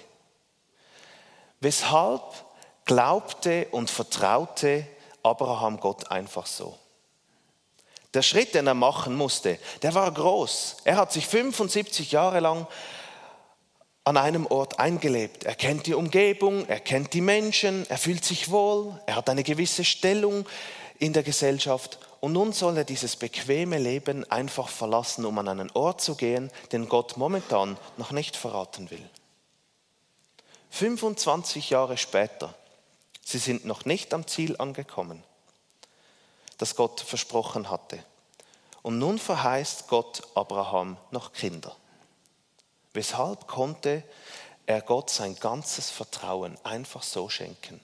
Weshalb 1.60 2.22
glaubte 2.86 3.68
und 3.72 3.90
vertraute 3.90 4.86
Abraham 5.22 5.80
Gott 5.80 6.12
einfach 6.12 6.46
so? 6.46 6.78
Der 8.14 8.22
Schritt, 8.22 8.54
den 8.54 8.68
er 8.68 8.74
machen 8.74 9.16
musste, 9.16 9.58
der 9.82 9.94
war 9.96 10.12
groß. 10.12 10.78
Er 10.84 10.98
hat 10.98 11.12
sich 11.12 11.26
75 11.26 12.12
Jahre 12.12 12.42
lang 12.42 12.68
an 14.04 14.18
einem 14.18 14.46
Ort 14.46 14.80
eingelebt. 14.80 15.46
Er 15.46 15.56
kennt 15.56 15.88
die 15.88 15.94
Umgebung, 15.94 16.68
er 16.68 16.80
kennt 16.80 17.14
die 17.14 17.22
Menschen, 17.22 17.90
er 17.90 17.98
fühlt 17.98 18.26
sich 18.26 18.52
wohl, 18.52 19.00
er 19.06 19.16
hat 19.16 19.30
eine 19.30 19.44
gewisse 19.44 19.86
Stellung 19.86 20.46
in 21.00 21.14
der 21.14 21.24
Gesellschaft 21.24 22.00
und 22.24 22.32
nun 22.32 22.54
soll 22.54 22.78
er 22.78 22.86
dieses 22.86 23.18
bequeme 23.18 23.78
Leben 23.78 24.24
einfach 24.32 24.70
verlassen, 24.70 25.26
um 25.26 25.38
an 25.40 25.50
einen 25.50 25.70
Ort 25.72 26.00
zu 26.00 26.16
gehen, 26.16 26.52
den 26.72 26.88
Gott 26.88 27.18
momentan 27.18 27.78
noch 27.98 28.12
nicht 28.12 28.38
verraten 28.38 28.90
will. 28.92 29.10
25 30.70 31.70
Jahre 31.70 31.98
später, 31.98 32.56
sie 33.26 33.40
sind 33.40 33.66
noch 33.66 33.84
nicht 33.84 34.14
am 34.14 34.26
Ziel 34.26 34.56
angekommen, 34.58 35.22
das 36.60 36.78
Gott 36.78 37.02
versprochen 37.02 37.70
hatte. 37.70 38.02
Und 38.84 39.00
nun 39.00 39.20
verheißt 39.20 39.90
Gott 39.90 40.22
Abraham 40.34 40.96
noch 41.12 41.34
Kinder. 41.34 41.76
Weshalb 42.94 43.48
konnte 43.48 44.02
er 44.66 44.82
Gott 44.82 45.10
sein 45.10 45.36
ganzes 45.36 45.90
Vertrauen 45.90 46.58
einfach 46.64 47.04
so 47.04 47.28
schenken? 47.28 47.82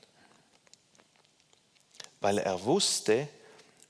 Weil 2.21 2.37
er 2.37 2.63
wusste, 2.63 3.27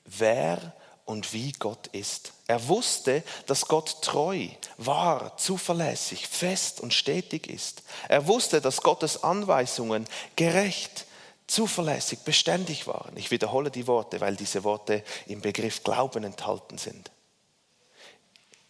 wer 0.04 0.74
und 1.04 1.32
wie 1.32 1.52
Gott 1.52 1.88
ist. 1.88 2.32
Er 2.46 2.68
wusste, 2.68 3.24
dass 3.46 3.66
Gott 3.66 4.02
treu, 4.02 4.46
wahr, 4.76 5.36
zuverlässig, 5.36 6.26
fest 6.26 6.80
und 6.80 6.94
stetig 6.94 7.48
ist. 7.48 7.82
Er 8.08 8.26
wusste, 8.26 8.60
dass 8.60 8.82
Gottes 8.82 9.24
Anweisungen 9.24 10.06
gerecht, 10.36 11.06
zuverlässig, 11.48 12.20
beständig 12.20 12.86
waren. 12.86 13.16
Ich 13.16 13.30
wiederhole 13.30 13.70
die 13.70 13.86
Worte, 13.86 14.20
weil 14.20 14.36
diese 14.36 14.62
Worte 14.62 15.02
im 15.26 15.40
Begriff 15.40 15.82
Glauben 15.82 16.22
enthalten 16.22 16.78
sind. 16.78 17.10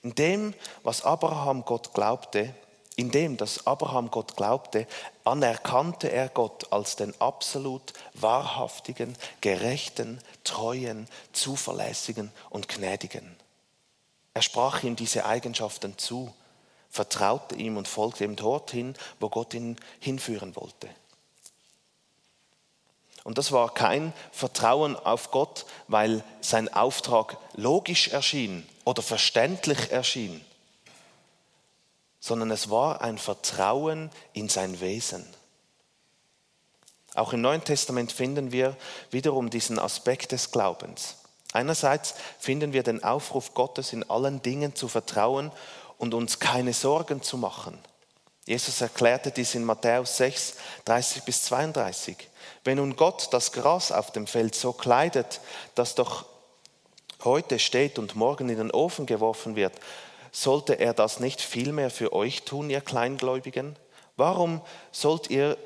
In 0.02 0.14
dem, 0.14 0.54
was 0.82 1.04
Abraham 1.04 1.64
Gott 1.66 1.92
glaubte, 1.92 2.54
in 2.96 3.10
dem, 3.10 3.36
dass 3.36 3.66
Abraham 3.66 4.10
Gott 4.10 4.36
glaubte, 4.36 4.86
anerkannte 5.24 6.10
er 6.10 6.28
Gott 6.28 6.72
als 6.72 6.96
den 6.96 7.18
absolut 7.20 7.92
wahrhaftigen, 8.14 9.16
gerechten, 9.40 10.20
treuen, 10.44 11.08
zuverlässigen 11.32 12.32
und 12.50 12.68
gnädigen. 12.68 13.36
Er 14.34 14.42
sprach 14.42 14.82
ihm 14.82 14.96
diese 14.96 15.24
Eigenschaften 15.24 15.96
zu, 15.98 16.34
vertraute 16.90 17.54
ihm 17.54 17.76
und 17.76 17.88
folgte 17.88 18.24
ihm 18.24 18.36
dorthin, 18.36 18.94
wo 19.18 19.28
Gott 19.28 19.54
ihn 19.54 19.76
hinführen 20.00 20.54
wollte. 20.56 20.88
Und 23.22 23.38
das 23.38 23.52
war 23.52 23.72
kein 23.72 24.12
Vertrauen 24.32 24.96
auf 24.96 25.30
Gott, 25.30 25.66
weil 25.88 26.24
sein 26.40 26.72
Auftrag 26.72 27.36
logisch 27.54 28.08
erschien 28.08 28.66
oder 28.84 29.02
verständlich 29.02 29.92
erschien 29.92 30.44
sondern 32.20 32.50
es 32.50 32.70
war 32.70 33.00
ein 33.00 33.18
Vertrauen 33.18 34.10
in 34.32 34.48
sein 34.48 34.80
Wesen. 34.80 35.26
Auch 37.14 37.32
im 37.32 37.40
Neuen 37.40 37.64
Testament 37.64 38.12
finden 38.12 38.52
wir 38.52 38.76
wiederum 39.10 39.50
diesen 39.50 39.78
Aspekt 39.78 40.32
des 40.32 40.52
Glaubens. 40.52 41.16
Einerseits 41.52 42.14
finden 42.38 42.72
wir 42.72 42.84
den 42.84 43.02
Aufruf 43.02 43.54
Gottes, 43.54 43.92
in 43.92 44.08
allen 44.08 44.40
Dingen 44.42 44.76
zu 44.76 44.86
vertrauen 44.86 45.50
und 45.98 46.14
uns 46.14 46.38
keine 46.38 46.72
Sorgen 46.72 47.22
zu 47.22 47.36
machen. 47.36 47.76
Jesus 48.46 48.80
erklärte 48.80 49.30
dies 49.30 49.54
in 49.54 49.64
Matthäus 49.64 50.16
6, 50.16 50.54
30 50.84 51.22
bis 51.24 51.42
32. 51.44 52.16
Wenn 52.64 52.76
nun 52.76 52.96
Gott 52.96 53.28
das 53.32 53.52
Gras 53.52 53.90
auf 53.90 54.12
dem 54.12 54.26
Feld 54.26 54.54
so 54.54 54.72
kleidet, 54.72 55.40
dass 55.74 55.94
doch 55.94 56.26
heute 57.24 57.58
steht 57.58 57.98
und 57.98 58.16
morgen 58.16 58.48
in 58.48 58.58
den 58.58 58.70
Ofen 58.70 59.06
geworfen 59.06 59.56
wird, 59.56 59.74
sollte 60.32 60.74
er 60.74 60.94
das 60.94 61.20
nicht 61.20 61.40
vielmehr 61.40 61.90
für 61.90 62.12
euch 62.12 62.42
tun, 62.42 62.70
ihr 62.70 62.80
Kleingläubigen? 62.80 63.76
Warum 64.16 64.60
sollt 64.92 65.30
ihr 65.30 65.56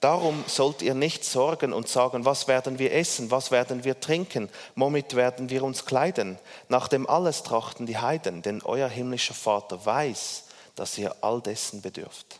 Darum 0.00 0.44
sollt 0.46 0.80
ihr 0.80 0.94
nicht 0.94 1.24
sorgen 1.24 1.72
und 1.72 1.88
sagen, 1.88 2.24
was 2.24 2.46
werden 2.46 2.78
wir 2.78 2.94
essen, 2.94 3.32
was 3.32 3.50
werden 3.50 3.82
wir 3.82 3.98
trinken, 3.98 4.48
womit 4.76 5.16
werden 5.16 5.50
wir 5.50 5.64
uns 5.64 5.86
kleiden. 5.86 6.38
Nach 6.68 6.86
dem 6.86 7.08
alles 7.08 7.42
trachten 7.42 7.84
die 7.84 7.98
Heiden, 7.98 8.42
denn 8.42 8.62
euer 8.62 8.88
himmlischer 8.88 9.34
Vater 9.34 9.84
weiß, 9.84 10.44
dass 10.76 10.96
ihr 10.98 11.16
all 11.20 11.40
dessen 11.40 11.82
bedürft. 11.82 12.38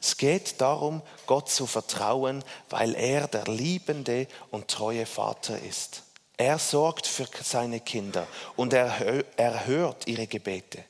Es 0.00 0.16
geht 0.16 0.60
darum, 0.60 1.02
Gott 1.26 1.48
zu 1.48 1.66
vertrauen, 1.66 2.42
weil 2.68 2.96
er 2.96 3.28
der 3.28 3.44
liebende 3.44 4.26
und 4.50 4.66
treue 4.66 5.06
Vater 5.06 5.60
ist. 5.60 6.02
Er 6.40 6.58
sorgt 6.58 7.06
für 7.06 7.26
seine 7.42 7.80
Kinder 7.80 8.26
und 8.56 8.72
er 8.72 9.22
erhört 9.36 10.06
ihre 10.06 10.26
Gebete. 10.26 10.82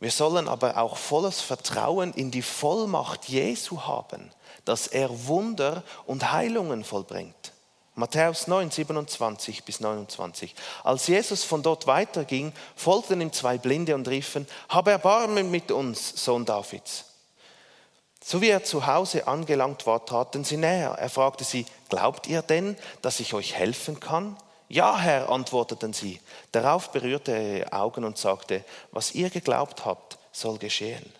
Wir 0.00 0.10
sollen 0.10 0.48
aber 0.48 0.78
auch 0.78 0.96
volles 0.96 1.40
Vertrauen 1.40 2.12
in 2.14 2.32
die 2.32 2.42
Vollmacht 2.42 3.28
Jesu 3.28 3.82
haben, 3.82 4.32
dass 4.64 4.88
er 4.88 5.28
Wunder 5.28 5.84
und 6.06 6.32
Heilungen 6.32 6.82
vollbringt. 6.82 7.52
Matthäus 7.94 8.48
9, 8.48 8.72
27 8.72 9.62
bis 9.62 9.78
29. 9.78 10.56
Als 10.82 11.06
Jesus 11.06 11.44
von 11.44 11.62
dort 11.62 11.86
weiterging, 11.86 12.52
folgten 12.74 13.20
ihm 13.20 13.32
zwei 13.32 13.58
Blinde 13.58 13.94
und 13.94 14.08
riefen, 14.08 14.48
Hab 14.68 14.88
Erbarmen 14.88 15.52
mit 15.52 15.70
uns, 15.70 16.24
Sohn 16.24 16.44
Davids. 16.44 17.07
So 18.24 18.40
wie 18.40 18.48
er 18.48 18.64
zu 18.64 18.86
Hause 18.86 19.26
angelangt 19.26 19.86
war, 19.86 20.04
traten 20.04 20.44
sie 20.44 20.56
näher. 20.56 20.90
Er 20.98 21.08
fragte 21.08 21.44
sie, 21.44 21.66
glaubt 21.88 22.26
ihr 22.26 22.42
denn, 22.42 22.76
dass 23.00 23.20
ich 23.20 23.34
euch 23.34 23.54
helfen 23.54 24.00
kann? 24.00 24.36
Ja, 24.68 24.98
Herr, 24.98 25.30
antworteten 25.30 25.92
sie. 25.92 26.20
Darauf 26.52 26.92
berührte 26.92 27.32
er 27.32 27.58
ihre 27.58 27.72
Augen 27.72 28.04
und 28.04 28.18
sagte, 28.18 28.64
was 28.90 29.14
ihr 29.14 29.30
geglaubt 29.30 29.84
habt, 29.84 30.18
soll 30.30 30.58
geschehen. 30.58 31.10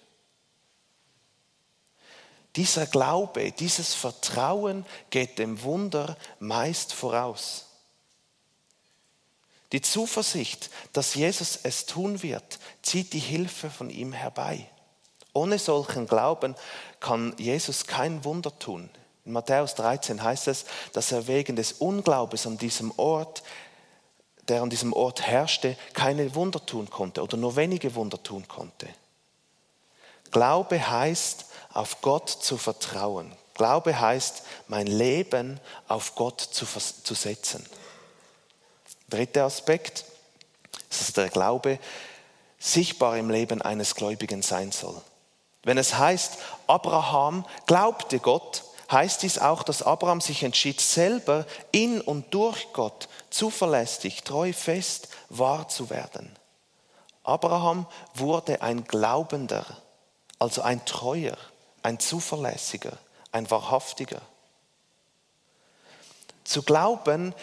Dieser 2.56 2.86
Glaube, 2.86 3.52
dieses 3.52 3.94
Vertrauen 3.94 4.84
geht 5.10 5.38
dem 5.38 5.62
Wunder 5.62 6.16
meist 6.40 6.92
voraus. 6.92 7.66
Die 9.72 9.82
Zuversicht, 9.82 10.70
dass 10.92 11.14
Jesus 11.14 11.60
es 11.62 11.86
tun 11.86 12.22
wird, 12.22 12.58
zieht 12.82 13.12
die 13.12 13.18
Hilfe 13.18 13.70
von 13.70 13.90
ihm 13.90 14.12
herbei. 14.12 14.68
Ohne 15.38 15.60
solchen 15.60 16.08
Glauben 16.08 16.56
kann 16.98 17.32
Jesus 17.38 17.86
kein 17.86 18.24
Wunder 18.24 18.58
tun. 18.58 18.90
In 19.24 19.32
Matthäus 19.32 19.76
13 19.76 20.20
heißt 20.20 20.48
es, 20.48 20.64
dass 20.92 21.12
er 21.12 21.28
wegen 21.28 21.54
des 21.54 21.74
Unglaubens 21.74 22.44
an 22.44 22.58
diesem 22.58 22.92
Ort, 22.98 23.44
der 24.48 24.62
an 24.62 24.70
diesem 24.70 24.92
Ort 24.92 25.22
herrschte, 25.22 25.76
keine 25.92 26.34
Wunder 26.34 26.64
tun 26.66 26.90
konnte 26.90 27.22
oder 27.22 27.36
nur 27.36 27.54
wenige 27.54 27.94
Wunder 27.94 28.20
tun 28.20 28.48
konnte. 28.48 28.88
Glaube 30.32 30.90
heißt, 30.90 31.46
auf 31.72 32.00
Gott 32.00 32.28
zu 32.28 32.56
vertrauen. 32.56 33.30
Glaube 33.54 34.00
heißt, 34.00 34.42
mein 34.66 34.88
Leben 34.88 35.60
auf 35.86 36.16
Gott 36.16 36.40
zu, 36.40 36.66
zu 36.66 37.14
setzen. 37.14 37.64
Dritter 39.08 39.44
Aspekt, 39.44 40.04
dass 40.88 41.12
der 41.12 41.28
Glaube 41.28 41.78
sichtbar 42.58 43.16
im 43.18 43.30
Leben 43.30 43.62
eines 43.62 43.94
Gläubigen 43.94 44.42
sein 44.42 44.72
soll. 44.72 45.00
Wenn 45.62 45.78
es 45.78 45.98
heißt, 45.98 46.38
Abraham 46.66 47.44
glaubte 47.66 48.18
Gott, 48.20 48.64
heißt 48.90 49.22
dies 49.22 49.38
auch, 49.38 49.62
dass 49.62 49.82
Abraham 49.82 50.20
sich 50.20 50.42
entschied, 50.42 50.80
selber 50.80 51.46
in 51.72 52.00
und 52.00 52.32
durch 52.32 52.72
Gott 52.72 53.08
zuverlässig, 53.30 54.22
treu, 54.24 54.52
fest, 54.52 55.08
wahr 55.28 55.68
zu 55.68 55.90
werden. 55.90 56.34
Abraham 57.22 57.86
wurde 58.14 58.62
ein 58.62 58.84
Glaubender, 58.84 59.66
also 60.38 60.62
ein 60.62 60.84
Treuer, 60.86 61.36
ein 61.82 62.00
Zuverlässiger, 62.00 62.96
ein 63.32 63.50
Wahrhaftiger. 63.50 64.22
Zu 66.44 66.62
glauben 66.62 67.34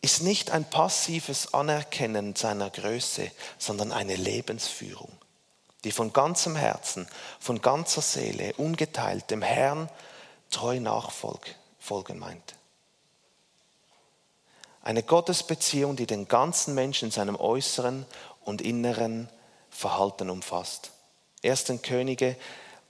ist 0.00 0.22
nicht 0.22 0.50
ein 0.50 0.64
passives 0.64 1.54
Anerkennen 1.54 2.34
seiner 2.34 2.70
Größe, 2.70 3.30
sondern 3.58 3.92
eine 3.92 4.16
Lebensführung, 4.16 5.12
die 5.84 5.92
von 5.92 6.12
ganzem 6.12 6.56
Herzen, 6.56 7.08
von 7.40 7.60
ganzer 7.60 8.02
Seele, 8.02 8.54
ungeteilt 8.54 9.30
dem 9.30 9.42
Herrn 9.42 9.88
treu 10.50 10.80
nachfolgen 10.80 12.18
meint. 12.18 12.54
Eine 14.82 15.02
Gottesbeziehung, 15.02 15.96
die 15.96 16.06
den 16.06 16.26
ganzen 16.28 16.74
Menschen 16.74 17.06
in 17.06 17.12
seinem 17.12 17.36
äußeren 17.36 18.04
und 18.44 18.62
inneren 18.62 19.28
Verhalten 19.70 20.28
umfasst. 20.28 20.90
1. 21.44 21.72
Könige 21.82 22.36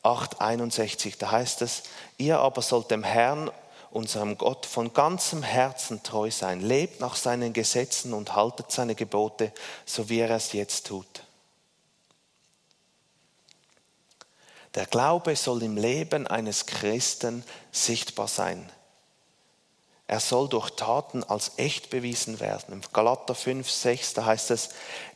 8,61, 0.03 1.15
da 1.19 1.31
heißt 1.31 1.63
es, 1.63 1.85
ihr 2.19 2.39
aber 2.41 2.63
sollt 2.63 2.91
dem 2.91 3.05
Herrn 3.05 3.51
unserem 3.91 4.39
Gott 4.39 4.65
von 4.67 4.93
ganzem 4.95 5.43
Herzen 5.43 6.03
treu 6.03 6.31
sein. 6.31 6.61
Lebt 6.61 7.01
nach 7.01 7.15
seinen 7.15 7.53
Gesetzen 7.53 8.15
und 8.15 8.35
haltet 8.35 8.73
seine 8.73 8.95
Gebote, 8.95 9.53
so 9.85 10.09
wie 10.09 10.21
er 10.21 10.31
es 10.31 10.53
jetzt 10.53 10.87
tut. 10.87 11.22
Der 14.75 14.87
Glaube 14.87 15.37
soll 15.37 15.63
im 15.63 15.77
Leben 15.77 16.27
eines 16.27 16.67
Christen 16.67 17.45
sichtbar 17.71 18.29
sein. 18.29 18.71
Er 20.07 20.21
soll 20.21 20.49
durch 20.49 20.71
Taten 20.71 21.25
als 21.25 21.53
echt 21.57 21.89
bewiesen 21.89 22.39
werden. 22.41 22.73
Im 22.73 22.83
Galater 22.93 23.35
5, 23.35 23.71
6, 23.71 24.15
da 24.15 24.27
heißt 24.27 24.51
es, 24.51 24.71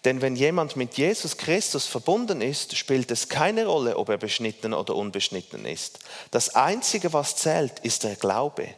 denn 0.04 0.22
wenn 0.22 0.36
jemand 0.36 0.76
mit 0.76 0.96
Jesus 0.96 1.36
Christus 1.36 1.86
verbunden 1.86 2.40
ist, 2.40 2.76
spielt 2.76 3.10
es 3.10 3.28
keine 3.28 3.66
Rolle, 3.66 3.98
ob 3.98 4.08
er 4.08 4.16
beschnitten 4.16 4.72
oder 4.72 4.94
unbeschnitten 4.94 5.66
ist. 5.66 5.98
Das 6.30 6.54
Einzige, 6.54 7.12
was 7.12 7.36
zählt, 7.36 7.80
ist 7.80 8.04
der 8.04 8.16
Glaube. 8.16 8.68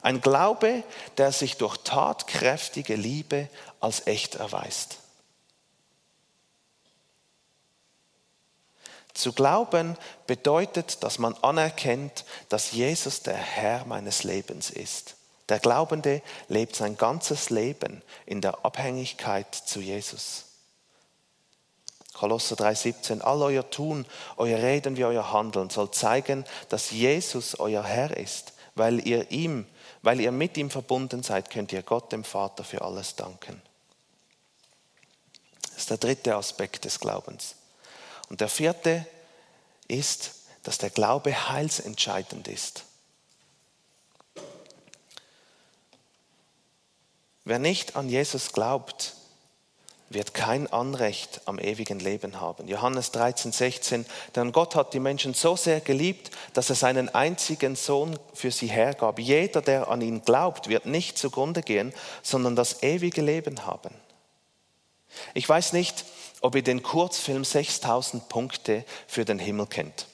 Ein 0.00 0.20
Glaube, 0.20 0.82
der 1.18 1.32
sich 1.32 1.56
durch 1.56 1.76
tatkräftige 1.78 2.94
Liebe 2.94 3.48
als 3.80 4.06
echt 4.06 4.36
erweist. 4.36 4.98
Zu 9.16 9.32
glauben 9.32 9.96
bedeutet, 10.26 11.02
dass 11.02 11.18
man 11.18 11.34
anerkennt, 11.42 12.26
dass 12.50 12.72
Jesus 12.72 13.22
der 13.22 13.34
Herr 13.34 13.86
meines 13.86 14.24
Lebens 14.24 14.68
ist. 14.68 15.16
Der 15.48 15.58
Glaubende 15.58 16.20
lebt 16.48 16.76
sein 16.76 16.98
ganzes 16.98 17.48
Leben 17.48 18.02
in 18.26 18.42
der 18.42 18.66
Abhängigkeit 18.66 19.54
zu 19.54 19.80
Jesus. 19.80 20.44
Kolosser 22.12 22.56
3,17, 22.56 23.22
all 23.22 23.40
euer 23.40 23.70
Tun, 23.70 24.04
euer 24.36 24.58
Reden 24.58 24.98
wie 24.98 25.04
euer 25.04 25.32
Handeln 25.32 25.70
soll 25.70 25.90
zeigen, 25.90 26.44
dass 26.68 26.90
Jesus 26.90 27.58
euer 27.58 27.84
Herr 27.84 28.14
ist. 28.14 28.52
Weil 28.74 29.06
ihr 29.06 29.30
ihm, 29.30 29.66
weil 30.02 30.20
ihr 30.20 30.32
mit 30.32 30.58
ihm 30.58 30.68
verbunden 30.68 31.22
seid, 31.22 31.48
könnt 31.48 31.72
ihr 31.72 31.82
Gott, 31.82 32.12
dem 32.12 32.24
Vater, 32.24 32.64
für 32.64 32.82
alles 32.82 33.16
danken. 33.16 33.62
Das 35.62 35.78
ist 35.78 35.90
der 35.90 35.96
dritte 35.96 36.36
Aspekt 36.36 36.84
des 36.84 37.00
Glaubens. 37.00 37.55
Und 38.28 38.40
der 38.40 38.48
vierte 38.48 39.06
ist, 39.88 40.32
dass 40.62 40.78
der 40.78 40.90
Glaube 40.90 41.48
heilsentscheidend 41.48 42.48
ist. 42.48 42.84
Wer 47.44 47.60
nicht 47.60 47.94
an 47.94 48.08
Jesus 48.08 48.52
glaubt, 48.52 49.14
wird 50.08 50.34
kein 50.34 50.72
Anrecht 50.72 51.40
am 51.46 51.58
ewigen 51.58 51.98
Leben 51.98 52.40
haben. 52.40 52.68
Johannes 52.68 53.10
13, 53.12 53.52
16, 53.52 54.06
denn 54.34 54.52
Gott 54.52 54.74
hat 54.74 54.94
die 54.94 55.00
Menschen 55.00 55.34
so 55.34 55.56
sehr 55.56 55.80
geliebt, 55.80 56.30
dass 56.54 56.70
er 56.70 56.76
seinen 56.76 57.12
einzigen 57.14 57.76
Sohn 57.76 58.18
für 58.34 58.50
sie 58.50 58.68
hergab. 58.68 59.18
Jeder, 59.18 59.62
der 59.62 59.88
an 59.88 60.00
ihn 60.00 60.22
glaubt, 60.22 60.68
wird 60.68 60.86
nicht 60.86 61.18
zugrunde 61.18 61.62
gehen, 61.62 61.92
sondern 62.22 62.56
das 62.56 62.82
ewige 62.82 63.20
Leben 63.20 63.66
haben. 63.66 63.94
Ich 65.34 65.48
weiß 65.48 65.72
nicht, 65.72 66.04
ob 66.46 66.54
ihr 66.54 66.62
den 66.62 66.80
Kurzfilm 66.80 67.44
6000 67.44 68.28
Punkte 68.28 68.84
für 69.08 69.24
den 69.24 69.40
Himmel 69.40 69.66
kennt. 69.66 70.06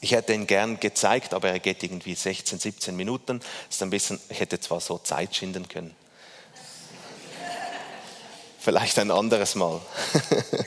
Ich 0.00 0.12
hätte 0.12 0.32
ihn 0.32 0.46
gern 0.46 0.80
gezeigt, 0.80 1.34
aber 1.34 1.50
er 1.50 1.58
geht 1.58 1.82
irgendwie 1.82 2.14
16, 2.14 2.58
17 2.58 2.96
Minuten. 2.96 3.40
Ist 3.68 3.82
ein 3.82 3.90
bisschen, 3.90 4.18
ich 4.30 4.40
hätte 4.40 4.58
zwar 4.60 4.80
so 4.80 4.96
Zeit 4.96 5.36
schinden 5.36 5.68
können. 5.68 5.94
Vielleicht 8.58 8.98
ein 8.98 9.10
anderes 9.10 9.56
Mal. 9.56 9.78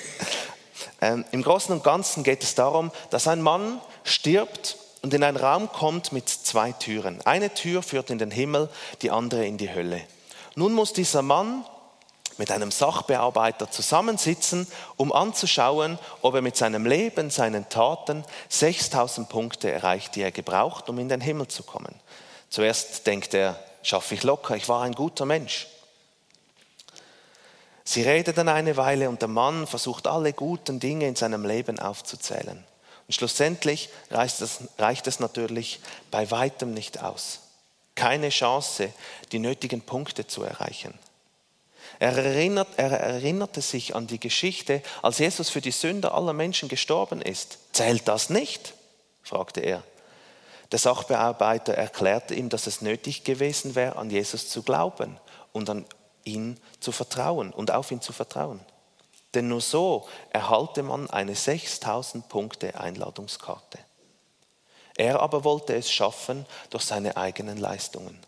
ähm, 1.02 1.26
Im 1.32 1.42
Großen 1.42 1.74
und 1.74 1.84
Ganzen 1.84 2.24
geht 2.24 2.44
es 2.44 2.54
darum, 2.54 2.92
dass 3.10 3.28
ein 3.28 3.42
Mann 3.42 3.82
stirbt 4.04 4.78
und 5.02 5.16
in 5.16 5.24
einen 5.24 5.38
Raum 5.38 5.72
kommt 5.72 6.12
mit 6.12 6.30
zwei 6.30 6.74
Türen. 6.74 7.26
Eine 7.26 7.56
Tür 7.56 7.82
führt 7.82 8.12
in 8.12 8.20
den 8.20 8.30
Himmel, 8.30 8.70
die 9.02 9.10
andere 9.10 9.48
in 9.48 9.58
die 9.58 9.74
Hölle. 9.74 10.02
Nun 10.54 10.74
muss 10.74 10.94
dieser 10.94 11.24
Mann 11.24 11.66
mit 12.40 12.52
einem 12.52 12.72
Sachbearbeiter 12.72 13.70
zusammensitzen, 13.70 14.66
um 14.96 15.12
anzuschauen, 15.12 16.00
ob 16.22 16.36
er 16.36 16.42
mit 16.42 16.56
seinem 16.56 16.86
Leben, 16.86 17.30
seinen 17.30 17.68
Taten 17.68 18.24
6000 18.48 19.28
Punkte 19.28 19.70
erreicht, 19.70 20.16
die 20.16 20.22
er 20.22 20.32
gebraucht, 20.32 20.90
um 20.90 20.98
in 21.00 21.10
den 21.10 21.20
Himmel 21.20 21.50
zu 21.50 21.64
kommen. 21.64 21.94
Zuerst 22.50 23.06
denkt 23.06 23.34
er, 23.34 23.60
schaffe 23.84 24.16
ich 24.16 24.24
locker, 24.24 24.56
ich 24.56 24.70
war 24.70 24.84
ein 24.84 24.94
guter 24.94 25.26
Mensch. 25.26 25.68
Sie 27.84 28.04
redet 28.04 28.38
dann 28.38 28.48
eine 28.48 28.78
Weile 28.78 29.10
und 29.10 29.22
der 29.22 29.28
Mann 29.28 29.68
versucht 29.68 30.08
alle 30.08 30.32
guten 30.32 30.80
Dinge 30.80 31.08
in 31.08 31.18
seinem 31.18 31.46
Leben 31.46 31.78
aufzuzählen. 31.78 32.64
Und 33.08 33.14
schlussendlich 33.14 33.90
reicht 34.12 34.40
es, 34.40 34.60
reicht 34.78 35.08
es 35.08 35.20
natürlich 35.20 35.82
bei 36.10 36.32
weitem 36.32 36.74
nicht 36.74 37.04
aus. 37.04 37.40
Keine 37.96 38.30
Chance, 38.30 38.94
die 39.34 39.40
nötigen 39.40 39.82
Punkte 39.82 40.26
zu 40.26 40.44
erreichen. 40.44 40.98
Er, 41.98 42.16
erinnert, 42.16 42.68
er 42.78 42.92
erinnerte 42.92 43.62
sich 43.62 43.96
an 43.96 44.08
die 44.08 44.20
Geschichte, 44.20 44.84
als 45.02 45.18
Jesus 45.18 45.50
für 45.50 45.62
die 45.62 45.72
Sünder 45.72 46.14
aller 46.14 46.34
Menschen 46.34 46.70
gestorben 46.70 47.22
ist. 47.22 47.58
Zählt 47.74 48.08
das 48.08 48.30
nicht? 48.30 48.74
fragte 49.24 49.62
er. 49.62 49.84
Der 50.72 50.80
Sachbearbeiter 50.80 51.74
erklärte 51.74 52.36
ihm, 52.36 52.50
dass 52.50 52.68
es 52.68 52.82
nötig 52.82 53.24
gewesen 53.24 53.76
wäre, 53.76 53.96
an 53.96 54.10
Jesus 54.10 54.50
zu 54.50 54.62
glauben 54.62 55.20
und 55.52 55.70
an 55.70 55.86
ihn 56.26 56.60
zu 56.80 56.92
vertrauen 56.92 57.52
und 57.52 57.72
auf 57.72 57.92
ihn 57.92 58.02
zu 58.02 58.14
vertrauen. 58.14 58.60
Denn 59.34 59.48
nur 59.48 59.62
so 59.62 60.08
erhalte 60.32 60.84
man 60.84 61.10
eine 61.10 61.36
6000 61.36 62.30
Punkte 62.30 62.80
Einladungskarte. 62.80 63.80
Er 64.96 65.22
aber 65.22 65.44
wollte 65.44 65.76
es 65.76 65.92
schaffen 65.92 66.46
durch 66.70 66.84
seine 66.84 67.16
eigenen 67.16 67.58
Leistungen. 67.58 68.20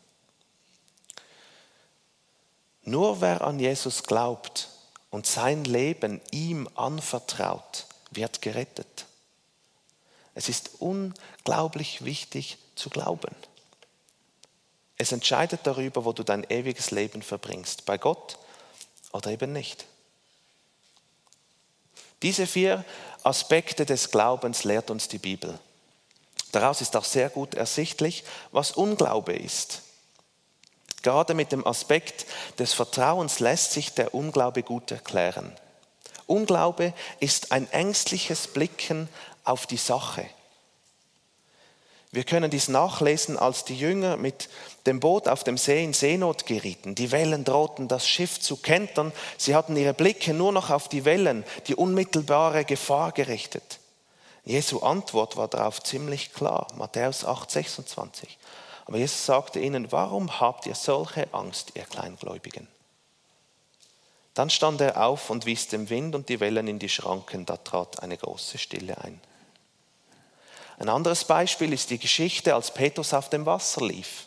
Nur 2.83 3.21
wer 3.21 3.41
an 3.41 3.59
Jesus 3.59 4.03
glaubt 4.03 4.69
und 5.09 5.27
sein 5.27 5.63
Leben 5.63 6.21
ihm 6.31 6.67
anvertraut, 6.75 7.85
wird 8.11 8.41
gerettet. 8.41 9.05
Es 10.33 10.49
ist 10.49 10.71
unglaublich 10.79 12.03
wichtig 12.03 12.57
zu 12.75 12.89
glauben. 12.89 13.35
Es 14.97 15.11
entscheidet 15.11 15.61
darüber, 15.63 16.05
wo 16.05 16.13
du 16.13 16.23
dein 16.23 16.43
ewiges 16.49 16.91
Leben 16.91 17.21
verbringst, 17.21 17.85
bei 17.85 17.97
Gott 17.97 18.37
oder 19.11 19.31
eben 19.31 19.51
nicht. 19.51 19.85
Diese 22.21 22.45
vier 22.45 22.85
Aspekte 23.23 23.85
des 23.85 24.11
Glaubens 24.11 24.63
lehrt 24.63 24.91
uns 24.91 25.07
die 25.07 25.17
Bibel. 25.17 25.57
Daraus 26.51 26.81
ist 26.81 26.95
auch 26.95 27.05
sehr 27.05 27.29
gut 27.29 27.55
ersichtlich, 27.55 28.23
was 28.51 28.71
Unglaube 28.71 29.33
ist. 29.33 29.81
Gerade 31.01 31.33
mit 31.33 31.51
dem 31.51 31.65
Aspekt 31.65 32.25
des 32.59 32.73
Vertrauens 32.73 33.39
lässt 33.39 33.71
sich 33.71 33.93
der 33.93 34.13
Unglaube 34.13 34.63
gut 34.63 34.91
erklären. 34.91 35.51
Unglaube 36.27 36.93
ist 37.19 37.51
ein 37.51 37.69
ängstliches 37.71 38.47
Blicken 38.47 39.09
auf 39.43 39.65
die 39.65 39.77
Sache. 39.77 40.25
Wir 42.13 42.25
können 42.25 42.51
dies 42.51 42.67
nachlesen, 42.67 43.37
als 43.39 43.63
die 43.63 43.77
Jünger 43.77 44.17
mit 44.17 44.49
dem 44.85 44.99
Boot 44.99 45.29
auf 45.29 45.45
dem 45.45 45.57
See 45.57 45.81
in 45.81 45.93
Seenot 45.93 46.45
gerieten. 46.45 46.93
Die 46.93 47.11
Wellen 47.11 47.45
drohten 47.45 47.87
das 47.87 48.05
Schiff 48.05 48.39
zu 48.39 48.57
kentern. 48.57 49.13
Sie 49.37 49.55
hatten 49.55 49.77
ihre 49.77 49.93
Blicke 49.93 50.33
nur 50.33 50.51
noch 50.51 50.69
auf 50.71 50.89
die 50.89 51.05
Wellen, 51.05 51.45
die 51.67 51.75
unmittelbare 51.75 52.65
Gefahr 52.65 53.13
gerichtet. 53.13 53.79
Jesu 54.43 54.79
Antwort 54.79 55.37
war 55.37 55.47
darauf 55.47 55.81
ziemlich 55.83 56.33
klar, 56.33 56.67
Matthäus 56.75 57.23
8, 57.23 57.49
26. 57.49 58.37
Aber 58.91 58.97
Jesus 58.97 59.25
sagte 59.25 59.61
ihnen, 59.61 59.89
warum 59.93 60.41
habt 60.41 60.65
ihr 60.65 60.75
solche 60.75 61.33
Angst, 61.33 61.71
ihr 61.75 61.85
Kleingläubigen? 61.85 62.67
Dann 64.33 64.49
stand 64.49 64.81
er 64.81 65.01
auf 65.01 65.29
und 65.29 65.45
wies 65.45 65.69
dem 65.69 65.89
Wind 65.89 66.13
und 66.13 66.27
die 66.27 66.41
Wellen 66.41 66.67
in 66.67 66.77
die 66.77 66.89
Schranken, 66.89 67.45
da 67.45 67.55
trat 67.55 68.03
eine 68.03 68.17
große 68.17 68.57
Stille 68.57 68.97
ein. 68.97 69.21
Ein 70.77 70.89
anderes 70.89 71.23
Beispiel 71.23 71.71
ist 71.71 71.89
die 71.89 71.99
Geschichte, 71.99 72.53
als 72.53 72.73
Petrus 72.73 73.13
auf 73.13 73.29
dem 73.29 73.45
Wasser 73.45 73.79
lief. 73.79 74.25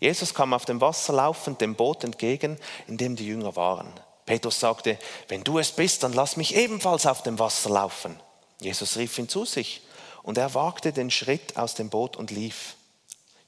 Jesus 0.00 0.32
kam 0.32 0.54
auf 0.54 0.64
dem 0.64 0.80
Wasser 0.80 1.12
laufend 1.12 1.60
dem 1.60 1.74
Boot 1.74 2.02
entgegen, 2.02 2.58
in 2.86 2.96
dem 2.96 3.14
die 3.14 3.26
Jünger 3.26 3.56
waren. 3.56 3.92
Petrus 4.24 4.58
sagte, 4.58 4.98
wenn 5.28 5.44
du 5.44 5.58
es 5.58 5.70
bist, 5.70 6.02
dann 6.02 6.14
lass 6.14 6.38
mich 6.38 6.56
ebenfalls 6.56 7.04
auf 7.04 7.22
dem 7.22 7.38
Wasser 7.38 7.68
laufen. 7.68 8.18
Jesus 8.58 8.96
rief 8.96 9.18
ihn 9.18 9.28
zu 9.28 9.44
sich 9.44 9.82
und 10.22 10.38
er 10.38 10.54
wagte 10.54 10.94
den 10.94 11.10
Schritt 11.10 11.58
aus 11.58 11.74
dem 11.74 11.90
Boot 11.90 12.16
und 12.16 12.30
lief 12.30 12.76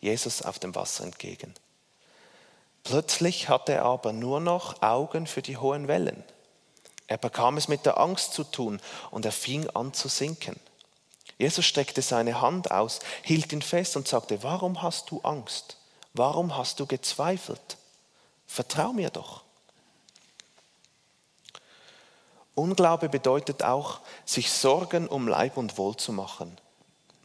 Jesus 0.00 0.42
auf 0.42 0.58
dem 0.58 0.74
Wasser 0.74 1.04
entgegen. 1.04 1.54
Plötzlich 2.84 3.48
hatte 3.48 3.72
er 3.72 3.84
aber 3.84 4.12
nur 4.12 4.40
noch 4.40 4.82
Augen 4.82 5.26
für 5.26 5.42
die 5.42 5.56
hohen 5.56 5.88
Wellen. 5.88 6.24
Er 7.06 7.18
bekam 7.18 7.56
es 7.56 7.68
mit 7.68 7.86
der 7.86 7.98
Angst 7.98 8.32
zu 8.34 8.44
tun 8.44 8.80
und 9.10 9.24
er 9.24 9.32
fing 9.32 9.68
an 9.70 9.92
zu 9.92 10.08
sinken. 10.08 10.58
Jesus 11.38 11.64
streckte 11.64 12.02
seine 12.02 12.40
Hand 12.40 12.70
aus, 12.70 13.00
hielt 13.22 13.52
ihn 13.52 13.62
fest 13.62 13.96
und 13.96 14.08
sagte, 14.08 14.42
warum 14.42 14.82
hast 14.82 15.10
du 15.10 15.20
Angst? 15.22 15.76
Warum 16.14 16.56
hast 16.56 16.80
du 16.80 16.86
gezweifelt? 16.86 17.76
Vertrau 18.46 18.92
mir 18.92 19.10
doch. 19.10 19.42
Unglaube 22.54 23.08
bedeutet 23.08 23.62
auch, 23.62 24.00
sich 24.24 24.50
Sorgen 24.50 25.06
um 25.06 25.28
Leib 25.28 25.56
und 25.56 25.78
Wohl 25.78 25.96
zu 25.96 26.12
machen. 26.12 26.58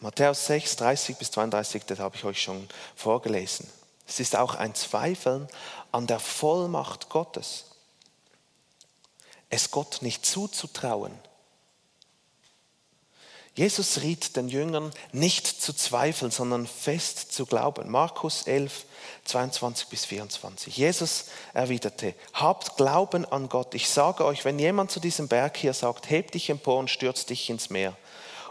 Matthäus 0.04 0.48
6, 0.48 0.76
30 0.76 1.18
bis 1.18 1.32
32, 1.32 1.86
das 1.86 2.00
habe 2.00 2.18
ich 2.18 2.26
euch 2.26 2.42
schon 2.42 2.68
vorgelesen. 2.94 3.70
Es 4.06 4.20
ist 4.20 4.36
auch 4.36 4.56
ein 4.56 4.76
Zweifeln 4.76 5.48
an 5.94 6.08
der 6.08 6.20
Vollmacht 6.20 7.08
Gottes. 7.08 7.68
Es 9.50 9.72
Gott 9.72 10.02
nicht 10.02 10.26
zuzutrauen 10.26 11.18
Jesus 13.56 14.02
riet 14.02 14.36
den 14.36 14.48
Jüngern 14.48 14.92
nicht 15.12 15.46
zu 15.46 15.74
zweifeln, 15.74 16.32
sondern 16.32 16.66
fest 16.66 17.32
zu 17.32 17.46
glauben. 17.46 17.88
Markus 17.90 18.48
11, 18.48 18.86
22 19.26 19.88
bis 19.90 20.06
24. 20.06 20.76
Jesus 20.76 21.26
erwiderte, 21.54 22.16
habt 22.34 22.78
Glauben 22.78 23.26
an 23.26 23.50
Gott. 23.50 23.76
Ich 23.76 23.90
sage 23.90 24.26
euch, 24.26 24.44
wenn 24.44 24.58
jemand 24.58 24.90
zu 24.90 25.00
diesem 25.00 25.28
Berg 25.28 25.56
hier 25.58 25.74
sagt, 25.74 26.10
heb 26.10 26.32
dich 26.32 26.50
empor 26.50 26.80
und 26.80 26.90
stürz 26.90 27.28
dich 27.28 27.48
ins 27.52 27.70
Meer. 27.70 27.96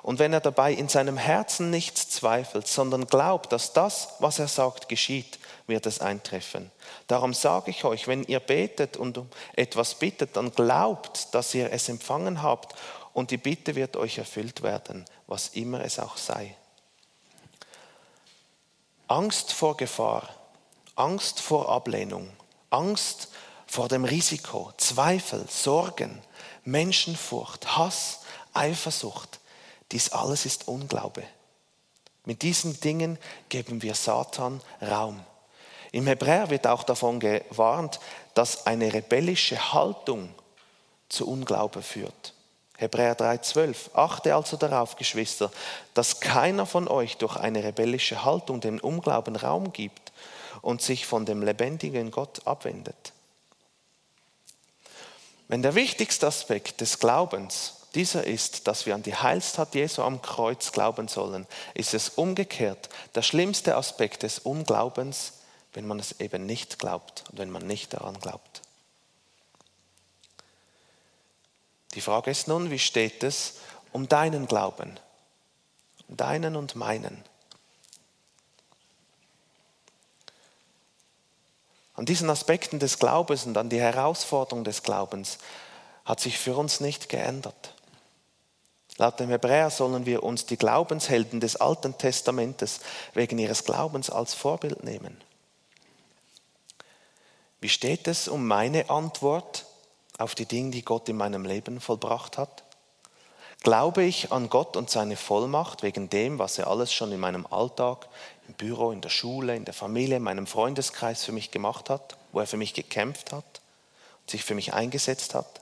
Und 0.02 0.18
wenn 0.18 0.32
er 0.32 0.40
dabei 0.40 0.72
in 0.72 0.88
seinem 0.88 1.16
Herzen 1.16 1.70
nichts 1.70 2.08
zweifelt, 2.10 2.66
sondern 2.66 3.06
glaubt, 3.06 3.52
dass 3.52 3.72
das, 3.72 4.08
was 4.18 4.40
er 4.40 4.48
sagt, 4.48 4.88
geschieht, 4.88 5.38
wird 5.68 5.86
es 5.86 6.00
eintreffen. 6.00 6.72
Darum 7.06 7.34
sage 7.34 7.70
ich 7.70 7.84
euch, 7.84 8.08
wenn 8.08 8.24
ihr 8.24 8.40
betet 8.40 8.96
und 8.96 9.18
um 9.18 9.28
etwas 9.54 9.94
bittet, 9.94 10.36
dann 10.36 10.52
glaubt, 10.52 11.32
dass 11.34 11.54
ihr 11.54 11.72
es 11.72 11.88
empfangen 11.88 12.42
habt 12.42 12.74
und 13.12 13.30
die 13.30 13.36
Bitte 13.36 13.76
wird 13.76 13.96
euch 13.96 14.18
erfüllt 14.18 14.62
werden, 14.62 15.04
was 15.28 15.48
immer 15.48 15.84
es 15.84 16.00
auch 16.00 16.16
sei. 16.16 16.56
Angst 19.06 19.52
vor 19.52 19.76
Gefahr, 19.76 20.28
Angst 20.96 21.40
vor 21.40 21.68
Ablehnung, 21.68 22.30
Angst 22.70 23.28
vor 23.66 23.88
dem 23.88 24.04
Risiko, 24.04 24.72
Zweifel, 24.78 25.44
Sorgen, 25.48 26.22
Menschenfurcht, 26.64 27.76
Hass, 27.76 28.20
Eifersucht, 28.54 29.40
dies 29.92 30.10
alles 30.12 30.46
ist 30.46 30.68
Unglaube. 30.68 31.22
Mit 32.24 32.42
diesen 32.42 32.78
Dingen 32.80 33.18
geben 33.48 33.82
wir 33.82 33.94
Satan 33.94 34.60
Raum. 34.80 35.20
Im 35.90 36.06
Hebräer 36.06 36.50
wird 36.50 36.66
auch 36.66 36.84
davon 36.84 37.20
gewarnt, 37.20 38.00
dass 38.34 38.66
eine 38.66 38.92
rebellische 38.92 39.72
Haltung 39.72 40.34
zu 41.08 41.28
Unglaube 41.28 41.82
führt. 41.82 42.32
Hebräer 42.78 43.16
3,12. 43.16 43.94
Achte 43.94 44.34
also 44.34 44.56
darauf, 44.56 44.96
Geschwister, 44.96 45.50
dass 45.94 46.20
keiner 46.20 46.64
von 46.64 46.88
euch 46.88 47.18
durch 47.18 47.36
eine 47.36 47.62
rebellische 47.62 48.24
Haltung 48.24 48.60
dem 48.60 48.80
Unglauben 48.80 49.36
Raum 49.36 49.72
gibt 49.72 50.12
und 50.62 50.80
sich 50.80 51.06
von 51.06 51.26
dem 51.26 51.42
lebendigen 51.42 52.10
Gott 52.10 52.46
abwendet. 52.46 53.12
Wenn 55.48 55.62
der 55.62 55.74
wichtigste 55.74 56.26
Aspekt 56.26 56.80
des 56.80 56.98
Glaubens 56.98 57.74
dieser 57.94 58.24
ist, 58.26 58.66
dass 58.68 58.86
wir 58.86 58.94
an 58.94 59.02
die 59.02 59.14
Heilstat 59.14 59.74
Jesu 59.74 60.02
am 60.02 60.22
Kreuz 60.22 60.72
glauben 60.72 61.08
sollen, 61.08 61.46
ist 61.74 61.94
es 61.94 62.08
umgekehrt 62.10 62.88
der 63.14 63.22
schlimmste 63.22 63.76
Aspekt 63.76 64.22
des 64.22 64.38
Unglaubens, 64.38 65.34
wenn 65.74 65.86
man 65.86 65.98
es 65.98 66.20
eben 66.20 66.46
nicht 66.46 66.78
glaubt 66.78 67.24
und 67.30 67.38
wenn 67.38 67.50
man 67.50 67.66
nicht 67.66 67.92
daran 67.92 68.18
glaubt. 68.18 68.62
Die 71.94 72.00
Frage 72.00 72.30
ist 72.30 72.48
nun, 72.48 72.70
wie 72.70 72.78
steht 72.78 73.22
es 73.22 73.56
um 73.92 74.08
deinen 74.08 74.46
Glauben? 74.46 74.98
Um 76.08 76.16
deinen 76.16 76.56
und 76.56 76.74
meinen. 76.74 77.22
An 81.94 82.06
diesen 82.06 82.30
Aspekten 82.30 82.78
des 82.78 82.98
Glaubens 82.98 83.44
und 83.44 83.56
an 83.58 83.68
die 83.68 83.80
Herausforderung 83.80 84.64
des 84.64 84.82
Glaubens 84.82 85.36
hat 86.06 86.20
sich 86.20 86.38
für 86.38 86.56
uns 86.56 86.80
nicht 86.80 87.10
geändert. 87.10 87.74
Laut 88.98 89.18
dem 89.18 89.30
Hebräer 89.30 89.70
sollen 89.70 90.06
wir 90.06 90.22
uns 90.22 90.46
die 90.46 90.56
Glaubenshelden 90.56 91.40
des 91.40 91.56
Alten 91.56 91.96
Testamentes 91.96 92.80
wegen 93.14 93.38
ihres 93.38 93.64
Glaubens 93.64 94.10
als 94.10 94.34
Vorbild 94.34 94.84
nehmen. 94.84 95.20
Wie 97.60 97.68
steht 97.68 98.08
es 98.08 98.28
um 98.28 98.46
meine 98.46 98.90
Antwort 98.90 99.66
auf 100.18 100.34
die 100.34 100.46
Dinge, 100.46 100.72
die 100.72 100.84
Gott 100.84 101.08
in 101.08 101.16
meinem 101.16 101.44
Leben 101.44 101.80
vollbracht 101.80 102.36
hat? 102.36 102.64
Glaube 103.62 104.02
ich 104.02 104.32
an 104.32 104.50
Gott 104.50 104.76
und 104.76 104.90
seine 104.90 105.16
Vollmacht 105.16 105.84
wegen 105.84 106.10
dem, 106.10 106.40
was 106.40 106.58
er 106.58 106.66
alles 106.66 106.92
schon 106.92 107.12
in 107.12 107.20
meinem 107.20 107.46
Alltag, 107.46 108.08
im 108.48 108.54
Büro, 108.54 108.90
in 108.90 109.00
der 109.00 109.08
Schule, 109.08 109.54
in 109.54 109.64
der 109.64 109.74
Familie, 109.74 110.16
in 110.16 110.24
meinem 110.24 110.48
Freundeskreis 110.48 111.24
für 111.24 111.30
mich 111.30 111.52
gemacht 111.52 111.88
hat, 111.88 112.16
wo 112.32 112.40
er 112.40 112.48
für 112.48 112.56
mich 112.56 112.74
gekämpft 112.74 113.32
hat 113.32 113.60
und 114.22 114.30
sich 114.30 114.42
für 114.42 114.56
mich 114.56 114.74
eingesetzt 114.74 115.34
hat? 115.34 115.61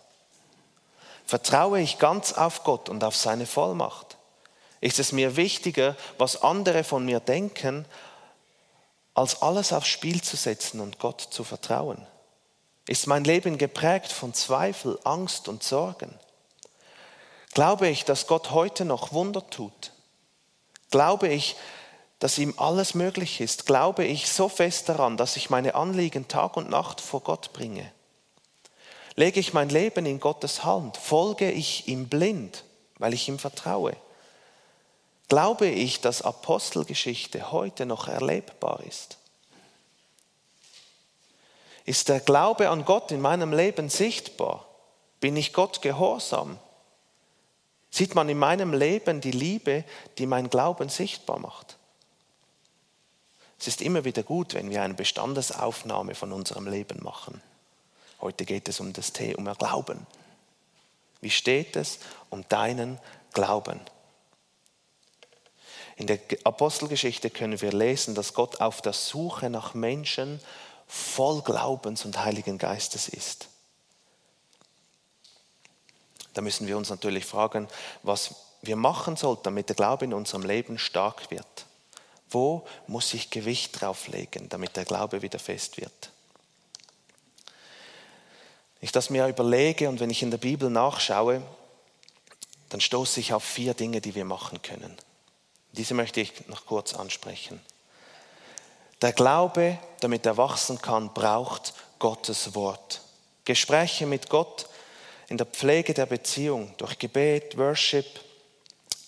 Vertraue 1.27 1.81
ich 1.81 1.99
ganz 1.99 2.33
auf 2.33 2.65
Gott 2.65 2.89
und 2.89 3.05
auf 3.05 3.17
seine 3.17 3.47
Vollmacht? 3.47 4.17
Ist 4.81 4.99
es 4.99 5.13
mir 5.13 5.37
wichtiger, 5.37 5.97
was 6.19 6.43
andere 6.43 6.85
von 6.85 7.05
mir 7.05 7.21
denken, 7.21 7.85
als 9.15 9.43
alles 9.43 9.73
aufs 9.73 9.89
Spiel 9.89 10.23
zu 10.23 10.37
setzen 10.37 10.81
und 10.81 10.99
Gott 10.99 11.21
zu 11.21 11.45
vertrauen? 11.45 12.07
Ist 12.87 13.07
mein 13.07 13.25
Leben 13.25 13.59
geprägt 13.59 14.11
von 14.11 14.35
Zweifel, 14.35 14.99
Angst 15.05 15.49
und 15.49 15.63
Sorgen? 15.63 16.19
Glaube 17.53 17.89
ich, 17.89 18.05
dass 18.05 18.27
Gott 18.27 18.51
heute 18.53 18.85
noch 18.85 19.13
Wunder 19.13 19.49
tut? 19.51 19.93
Glaube 20.91 21.29
ich, 21.29 21.57
dass 22.19 22.39
ihm 22.39 22.55
alles 22.57 22.95
möglich 22.95 23.41
ist? 23.41 23.67
Glaube 23.67 24.05
ich 24.05 24.31
so 24.31 24.49
fest 24.49 24.89
daran, 24.89 25.17
dass 25.17 25.37
ich 25.37 25.51
meine 25.51 25.75
Anliegen 25.75 26.29
Tag 26.29 26.57
und 26.57 26.71
Nacht 26.71 27.01
vor 27.01 27.21
Gott 27.21 27.53
bringe? 27.53 27.93
Lege 29.21 29.39
ich 29.39 29.53
mein 29.53 29.69
Leben 29.69 30.07
in 30.07 30.19
Gottes 30.19 30.65
Hand? 30.65 30.97
Folge 30.97 31.51
ich 31.51 31.87
ihm 31.89 32.09
blind, 32.09 32.65
weil 32.97 33.13
ich 33.13 33.29
ihm 33.29 33.39
vertraue? 33.39 33.95
Glaube 35.29 35.67
ich, 35.67 36.01
dass 36.01 36.23
Apostelgeschichte 36.23 37.53
heute 37.53 37.85
noch 37.85 38.09
erlebbar 38.09 38.83
ist? 38.89 39.19
Ist 41.85 42.09
der 42.09 42.21
Glaube 42.21 42.71
an 42.71 42.87
Gott 42.87 43.13
in 43.13 43.21
meinem 43.21 43.53
Leben 43.53 43.91
sichtbar? 43.91 44.67
Bin 45.21 45.37
ich 45.37 45.53
Gott 45.53 45.83
gehorsam? 45.83 46.59
Sieht 47.91 48.15
man 48.15 48.27
in 48.31 48.39
meinem 48.39 48.73
Leben 48.73 49.21
die 49.21 49.33
Liebe, 49.33 49.85
die 50.17 50.25
mein 50.25 50.49
Glauben 50.49 50.89
sichtbar 50.89 51.39
macht? 51.41 51.77
Es 53.59 53.69
ist 53.69 53.83
immer 53.83 54.07
wieder 54.07 54.23
gut, 54.23 54.55
wenn 54.55 54.71
wir 54.71 54.83
eine 54.83 54.95
Bestandesaufnahme 54.95 56.15
von 56.15 56.33
unserem 56.33 56.67
Leben 56.67 57.03
machen. 57.03 57.43
Heute 58.21 58.45
geht 58.45 58.69
es 58.69 58.81
um 58.81 58.93
das 58.93 59.13
Thema 59.13 59.53
um 59.53 59.59
Glauben. 59.59 60.07
Wie 61.21 61.31
steht 61.31 61.77
es 61.77 61.99
um 62.29 62.47
deinen 62.49 62.99
Glauben? 63.33 63.81
In 65.97 66.07
der 66.07 66.19
Apostelgeschichte 66.45 67.31
können 67.31 67.61
wir 67.61 67.73
lesen, 67.73 68.15
dass 68.15 68.33
Gott 68.33 68.61
auf 68.61 68.81
der 68.81 68.95
Suche 68.95 69.51
nach 69.51 69.75
Menschen 69.75 70.41
voll 70.87 71.43
Glaubens 71.43 72.05
und 72.05 72.19
Heiligen 72.25 72.59
Geistes 72.59 73.09
ist. 73.09 73.49
Da 76.33 76.41
müssen 76.41 76.67
wir 76.67 76.77
uns 76.77 76.91
natürlich 76.91 77.27
fragen, 77.27 77.69
was 78.03 78.35
wir 78.63 78.77
machen 78.77 79.17
sollten, 79.17 79.45
damit 79.45 79.69
der 79.69 79.77
Glaube 79.77 80.05
in 80.05 80.15
unserem 80.15 80.43
Leben 80.43 80.79
stark 80.79 81.31
wird. 81.31 81.67
Wo 82.29 82.67
muss 82.87 83.13
ich 83.15 83.31
Gewicht 83.31 83.81
drauflegen, 83.81 84.49
damit 84.49 84.77
der 84.77 84.85
Glaube 84.85 85.23
wieder 85.23 85.39
fest 85.39 85.81
wird? 85.81 86.13
Ich 88.81 88.93
das 88.93 89.11
mir 89.11 89.27
überlege 89.27 89.89
und 89.89 90.01
wenn 90.01 90.11
ich 90.11 90.23
in 90.23 90.31
der 90.31 90.39
Bibel 90.39 90.71
nachschaue, 90.71 91.43
dann 92.71 92.81
stoße 92.81 93.21
ich 93.21 93.35
auf 93.35 93.45
vier 93.45 93.75
Dinge, 93.75 94.01
die 94.01 94.15
wir 94.15 94.25
machen 94.25 94.63
können. 94.63 94.97
Diese 95.73 95.95
möchte 95.95 96.21
ich 96.21 96.49
noch 96.49 96.67
kurz 96.67 96.95
ansprechen. 96.95 97.61
Der 99.03 99.13
Glaube, 99.13 99.79
damit 100.01 100.27
er 100.27 100.37
wachsen 100.37 100.81
kann, 100.81 101.13
braucht 101.13 101.75
Gottes 101.99 102.55
Wort. 102.55 103.03
Gespräche 103.45 104.07
mit 104.07 104.29
Gott 104.29 104.67
in 105.29 105.37
der 105.37 105.47
Pflege 105.47 105.95
der 105.95 106.07
Beziehung 106.07 106.75
durch 106.77 106.99
Gebet, 106.99 107.57
Worship, 107.57 108.07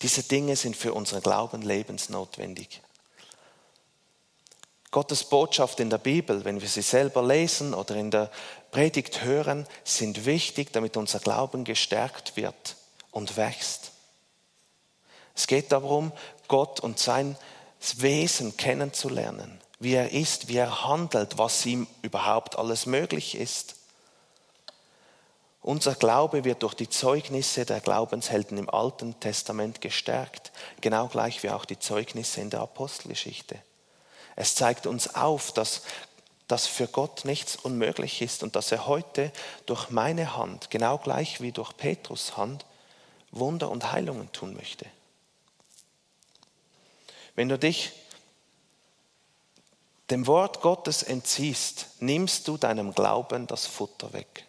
Diese 0.01 0.23
Dinge 0.23 0.55
sind 0.57 0.75
für 0.75 0.93
unseren 0.93 1.21
Glauben 1.21 1.61
lebensnotwendig. 1.61 2.81
Gottes 4.93 5.23
Botschaft 5.23 5.79
in 5.79 5.89
der 5.89 5.97
Bibel, 5.97 6.45
wenn 6.45 6.61
wir 6.61 6.69
sie 6.69 6.83
selber 6.83 7.23
lesen 7.23 7.73
oder 7.73 7.95
in 7.95 8.11
der 8.11 8.29
Predigt 8.69 9.23
hören, 9.23 9.65
sind 9.83 10.27
wichtig, 10.27 10.71
damit 10.71 10.97
unser 10.97 11.17
Glauben 11.17 11.63
gestärkt 11.63 12.37
wird 12.37 12.75
und 13.09 13.35
wächst. 13.35 13.91
Es 15.35 15.47
geht 15.47 15.71
darum, 15.71 16.11
Gott 16.47 16.79
und 16.79 16.99
sein 16.99 17.35
Wesen 17.97 18.55
kennenzulernen, 18.55 19.59
wie 19.79 19.95
er 19.95 20.11
ist, 20.11 20.47
wie 20.47 20.57
er 20.57 20.85
handelt, 20.85 21.39
was 21.39 21.65
ihm 21.65 21.87
überhaupt 22.03 22.59
alles 22.59 22.85
möglich 22.85 23.33
ist. 23.33 23.77
Unser 25.63 25.95
Glaube 25.95 26.43
wird 26.43 26.61
durch 26.61 26.75
die 26.75 26.89
Zeugnisse 26.89 27.65
der 27.65 27.79
Glaubenshelden 27.79 28.59
im 28.59 28.69
Alten 28.69 29.19
Testament 29.19 29.81
gestärkt, 29.81 30.51
genau 30.81 31.07
gleich 31.07 31.41
wie 31.41 31.49
auch 31.49 31.65
die 31.65 31.79
Zeugnisse 31.79 32.41
in 32.41 32.51
der 32.51 32.59
Apostelgeschichte. 32.59 33.57
Es 34.35 34.55
zeigt 34.55 34.87
uns 34.87 35.15
auf, 35.15 35.51
dass, 35.51 35.83
dass 36.47 36.67
für 36.67 36.87
Gott 36.87 37.25
nichts 37.25 37.55
unmöglich 37.55 38.21
ist 38.21 38.43
und 38.43 38.55
dass 38.55 38.71
er 38.71 38.87
heute 38.87 39.31
durch 39.65 39.89
meine 39.89 40.35
Hand, 40.35 40.69
genau 40.69 40.97
gleich 40.97 41.41
wie 41.41 41.51
durch 41.51 41.75
Petrus 41.77 42.37
Hand, 42.37 42.65
Wunder 43.31 43.69
und 43.69 43.91
Heilungen 43.91 44.31
tun 44.31 44.53
möchte. 44.55 44.85
Wenn 47.35 47.49
du 47.49 47.57
dich 47.57 47.91
dem 50.09 50.27
Wort 50.27 50.61
Gottes 50.61 51.01
entziehst, 51.01 51.87
nimmst 51.99 52.47
du 52.47 52.57
deinem 52.57 52.93
Glauben 52.93 53.47
das 53.47 53.65
Futter 53.65 54.13
weg. 54.13 54.45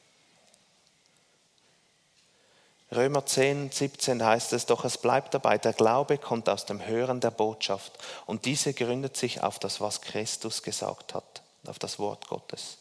Römer 2.94 3.26
10, 3.26 3.70
17 3.70 4.24
heißt 4.24 4.52
es, 4.52 4.66
doch 4.66 4.84
es 4.84 4.98
bleibt 4.98 5.34
dabei, 5.34 5.58
der 5.58 5.72
Glaube 5.72 6.18
kommt 6.18 6.48
aus 6.48 6.66
dem 6.66 6.84
Hören 6.84 7.20
der 7.20 7.30
Botschaft 7.30 7.92
und 8.26 8.44
diese 8.44 8.74
gründet 8.74 9.16
sich 9.16 9.42
auf 9.42 9.58
das, 9.58 9.80
was 9.80 10.00
Christus 10.00 10.62
gesagt 10.62 11.14
hat, 11.14 11.42
auf 11.66 11.78
das 11.78 11.98
Wort 11.98 12.28
Gottes. 12.28 12.78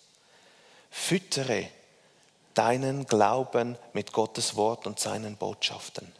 Füttere 0.91 1.67
deinen 2.53 3.05
Glauben 3.05 3.77
mit 3.93 4.13
Gottes 4.13 4.55
Wort 4.55 4.85
und 4.85 4.99
seinen 4.99 5.37
Botschaften. 5.37 6.11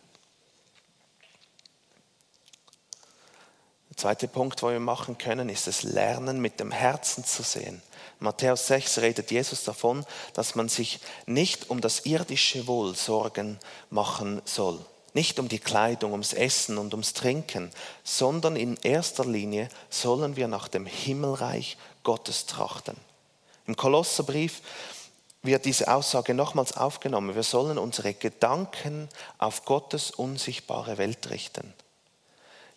Der 3.94 3.98
zweite 3.98 4.28
Punkt, 4.28 4.64
wo 4.64 4.72
wir 4.72 4.80
machen 4.80 5.20
können, 5.20 5.50
ist 5.50 5.68
das 5.68 5.84
Lernen 5.84 6.42
mit 6.42 6.60
dem 6.60 6.72
Herzen 6.72 7.24
zu 7.24 7.44
sehen. 7.44 7.80
Matthäus 8.20 8.66
6 8.66 8.98
redet 8.98 9.30
Jesus 9.30 9.66
davon, 9.66 10.04
dass 10.34 10.56
man 10.56 10.68
sich 10.68 11.00
nicht 11.28 11.70
um 11.70 11.80
das 11.80 12.04
irdische 12.08 12.66
Wohl 12.66 12.96
Sorgen 12.96 13.60
machen 13.92 14.42
soll. 14.46 14.84
Nicht 15.14 15.38
um 15.38 15.48
die 15.48 15.60
Kleidung, 15.60 16.14
ums 16.14 16.34
Essen 16.34 16.80
und 16.80 16.96
ums 16.96 17.14
Trinken, 17.14 17.70
sondern 18.04 18.56
in 18.56 18.78
erster 18.78 19.26
Linie 19.26 19.70
sollen 19.92 20.38
wir 20.38 20.48
nach 20.48 20.68
dem 20.70 20.88
Himmelreich 20.88 21.78
Gottes 22.02 22.48
trachten. 22.48 22.98
Im 23.68 23.76
Kolosserbrief 23.76 24.62
wird 25.44 25.66
diese 25.66 25.94
Aussage 25.94 26.34
nochmals 26.34 26.76
aufgenommen. 26.76 27.36
Wir 27.36 27.44
sollen 27.44 27.78
unsere 27.78 28.16
Gedanken 28.16 29.08
auf 29.38 29.66
Gottes 29.66 30.10
unsichtbare 30.10 30.98
Welt 30.98 31.30
richten. 31.30 31.76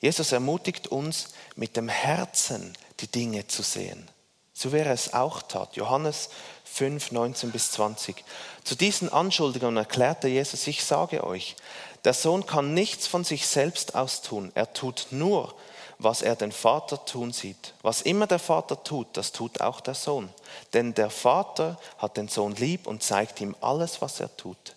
Jesus 0.00 0.32
ermutigt 0.32 0.88
uns, 0.88 1.28
mit 1.54 1.76
dem 1.76 1.88
Herzen 1.88 2.76
die 3.00 3.08
Dinge 3.08 3.46
zu 3.46 3.62
sehen 3.62 4.08
so 4.56 4.70
er 4.70 4.86
es 4.86 5.12
auch 5.12 5.42
tat. 5.42 5.76
Johannes 5.76 6.30
5, 6.64 7.12
19 7.12 7.52
bis 7.52 7.72
20. 7.72 8.24
Zu 8.64 8.74
diesen 8.74 9.12
Anschuldigungen 9.12 9.76
erklärte 9.76 10.28
Jesus, 10.28 10.66
ich 10.66 10.82
sage 10.82 11.24
euch, 11.24 11.56
der 12.04 12.14
Sohn 12.14 12.46
kann 12.46 12.72
nichts 12.72 13.06
von 13.06 13.22
sich 13.22 13.46
selbst 13.46 13.94
aus 13.94 14.22
tun. 14.22 14.52
Er 14.54 14.72
tut 14.72 15.08
nur, 15.10 15.54
was 15.98 16.22
er 16.22 16.36
den 16.36 16.52
Vater 16.52 17.04
tun 17.04 17.32
sieht. 17.32 17.74
Was 17.82 18.00
immer 18.00 18.26
der 18.26 18.38
Vater 18.38 18.82
tut, 18.82 19.08
das 19.12 19.32
tut 19.32 19.60
auch 19.60 19.82
der 19.82 19.94
Sohn. 19.94 20.30
Denn 20.72 20.94
der 20.94 21.10
Vater 21.10 21.78
hat 21.98 22.16
den 22.16 22.28
Sohn 22.28 22.54
lieb 22.56 22.86
und 22.86 23.02
zeigt 23.02 23.42
ihm 23.42 23.54
alles, 23.60 24.00
was 24.00 24.20
er 24.20 24.34
tut. 24.38 24.75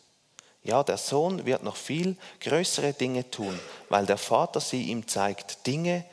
Ja, 0.64 0.84
der 0.84 0.98
Sohn 0.98 1.46
wird 1.46 1.64
noch 1.64 1.78
viel 1.78 2.18
größere 2.42 2.94
Dinge 2.94 3.30
tun, 3.32 3.58
weil 3.88 4.06
der 4.06 4.18
Vater 4.18 4.60
sie 4.60 4.84
ihm 4.84 5.08
zeigt, 5.08 5.66
Dinge, 5.66 6.04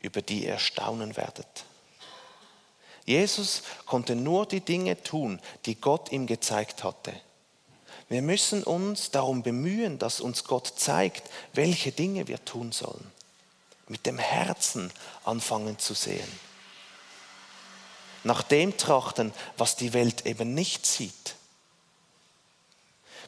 über 0.00 0.20
die 0.20 0.46
ihr 0.46 0.58
staunen 0.58 1.16
werdet. 1.16 1.64
Jesus 3.06 3.62
konnte 3.86 4.14
nur 4.14 4.46
die 4.46 4.60
Dinge 4.60 5.02
tun, 5.02 5.40
die 5.66 5.74
Gott 5.74 6.12
ihm 6.12 6.26
gezeigt 6.26 6.84
hatte. 6.84 7.12
Wir 8.08 8.22
müssen 8.22 8.62
uns 8.62 9.10
darum 9.10 9.42
bemühen, 9.42 9.98
dass 9.98 10.20
uns 10.20 10.44
Gott 10.44 10.72
zeigt, 10.76 11.30
welche 11.52 11.92
Dinge 11.92 12.28
wir 12.28 12.44
tun 12.44 12.72
sollen. 12.72 13.10
Mit 13.88 14.06
dem 14.06 14.18
Herzen 14.18 14.90
anfangen 15.24 15.78
zu 15.78 15.94
sehen. 15.94 16.28
Nach 18.22 18.42
dem 18.42 18.76
trachten, 18.76 19.32
was 19.58 19.76
die 19.76 19.92
Welt 19.92 20.24
eben 20.26 20.54
nicht 20.54 20.86
sieht. 20.86 21.36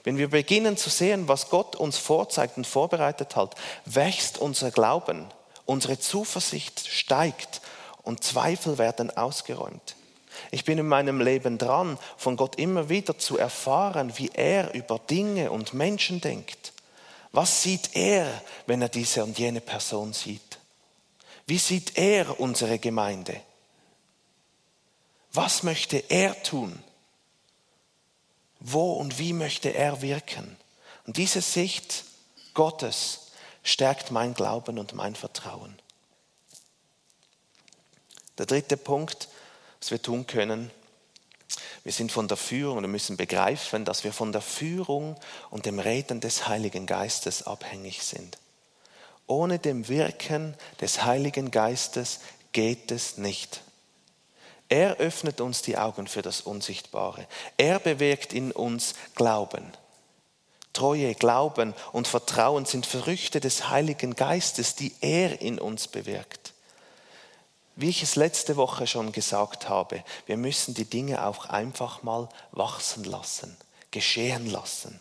Wenn 0.06 0.18
wir 0.18 0.30
beginnen 0.30 0.76
zu 0.76 0.88
sehen, 0.88 1.26
was 1.26 1.50
Gott 1.50 1.74
uns 1.74 1.98
vorzeigt 1.98 2.56
und 2.58 2.64
vorbereitet 2.64 3.34
hat, 3.34 3.56
wächst 3.86 4.38
unser 4.38 4.70
Glauben, 4.70 5.26
unsere 5.64 5.98
Zuversicht 5.98 6.86
steigt 6.86 7.60
und 8.04 8.22
Zweifel 8.22 8.78
werden 8.78 9.10
ausgeräumt. 9.16 9.96
Ich 10.52 10.64
bin 10.64 10.78
in 10.78 10.86
meinem 10.86 11.20
Leben 11.20 11.58
dran, 11.58 11.98
von 12.16 12.36
Gott 12.36 12.54
immer 12.54 12.88
wieder 12.88 13.18
zu 13.18 13.36
erfahren, 13.36 14.16
wie 14.16 14.30
er 14.32 14.74
über 14.74 15.00
Dinge 15.00 15.50
und 15.50 15.74
Menschen 15.74 16.20
denkt. 16.20 16.72
Was 17.32 17.64
sieht 17.64 17.96
er, 17.96 18.28
wenn 18.68 18.82
er 18.82 18.88
diese 18.88 19.24
und 19.24 19.36
jene 19.40 19.60
Person 19.60 20.12
sieht? 20.12 20.60
Wie 21.48 21.58
sieht 21.58 21.98
er 21.98 22.38
unsere 22.38 22.78
Gemeinde? 22.78 23.40
Was 25.32 25.64
möchte 25.64 25.96
er 25.96 26.40
tun? 26.44 26.80
Wo 28.68 28.94
und 28.94 29.20
wie 29.20 29.33
möchte 29.33 29.72
er 29.72 30.02
wirken? 30.02 30.57
Und 31.07 31.18
diese 31.18 31.40
Sicht 31.40 32.02
Gottes 32.52 33.29
stärkt 33.62 34.11
mein 34.11 34.35
Glauben 34.35 34.81
und 34.81 34.92
mein 34.92 35.14
Vertrauen. 35.14 35.79
Der 38.38 38.46
dritte 38.46 38.76
Punkt, 38.76 39.29
was 39.79 39.92
wir 39.92 40.02
tun 40.02 40.26
können, 40.26 40.72
wir 41.85 41.92
sind 41.92 42.11
von 42.11 42.26
der 42.26 42.37
Führung 42.37 42.79
und 42.79 42.90
müssen 42.90 43.16
begreifen, 43.16 43.85
dass 43.85 44.02
wir 44.02 44.12
von 44.12 44.33
der 44.33 44.40
Führung 44.40 45.14
und 45.50 45.64
dem 45.64 45.79
Reden 45.79 46.20
des 46.20 46.48
Heiligen 46.48 46.87
Geistes 46.87 47.44
abhängig 47.44 48.02
sind. 48.02 48.37
Ohne 49.29 49.61
dem 49.61 49.87
Wirken 49.87 50.57
des 50.81 51.05
Heiligen 51.05 51.52
Geistes 51.52 52.18
geht 52.50 52.90
es 52.90 53.16
nicht. 53.16 53.61
Er 54.68 54.96
öffnet 54.96 55.40
uns 55.40 55.62
die 55.62 55.76
Augen 55.76 56.07
für 56.07 56.22
das 56.22 56.40
Unsichtbare. 56.40 57.26
Er 57.57 57.79
bewirkt 57.79 58.33
in 58.33 58.52
uns 58.52 58.94
Glauben. 59.14 59.72
Treue, 60.72 61.14
Glauben 61.14 61.72
und 61.92 62.09
Vertrauen 62.09 62.66
sind 62.66 62.85
Früchte 62.85 63.40
des 63.40 63.70
Heiligen 63.70 64.14
Geistes, 64.14 64.74
die 64.74 64.94
er 65.00 65.40
in 65.40 65.59
uns 65.59 65.88
bewirkt. 65.88 66.52
Wie 67.76 67.88
ich 67.88 68.02
es 68.02 68.16
letzte 68.16 68.57
Woche 68.57 68.87
schon 68.87 69.12
gesagt 69.12 69.68
habe, 69.68 70.02
wir 70.26 70.37
müssen 70.37 70.74
die 70.74 70.85
Dinge 70.85 71.24
auch 71.26 71.46
einfach 71.46 72.02
mal 72.02 72.29
wachsen 72.52 73.05
lassen, 73.05 73.57
geschehen 73.90 74.50
lassen. 74.50 75.00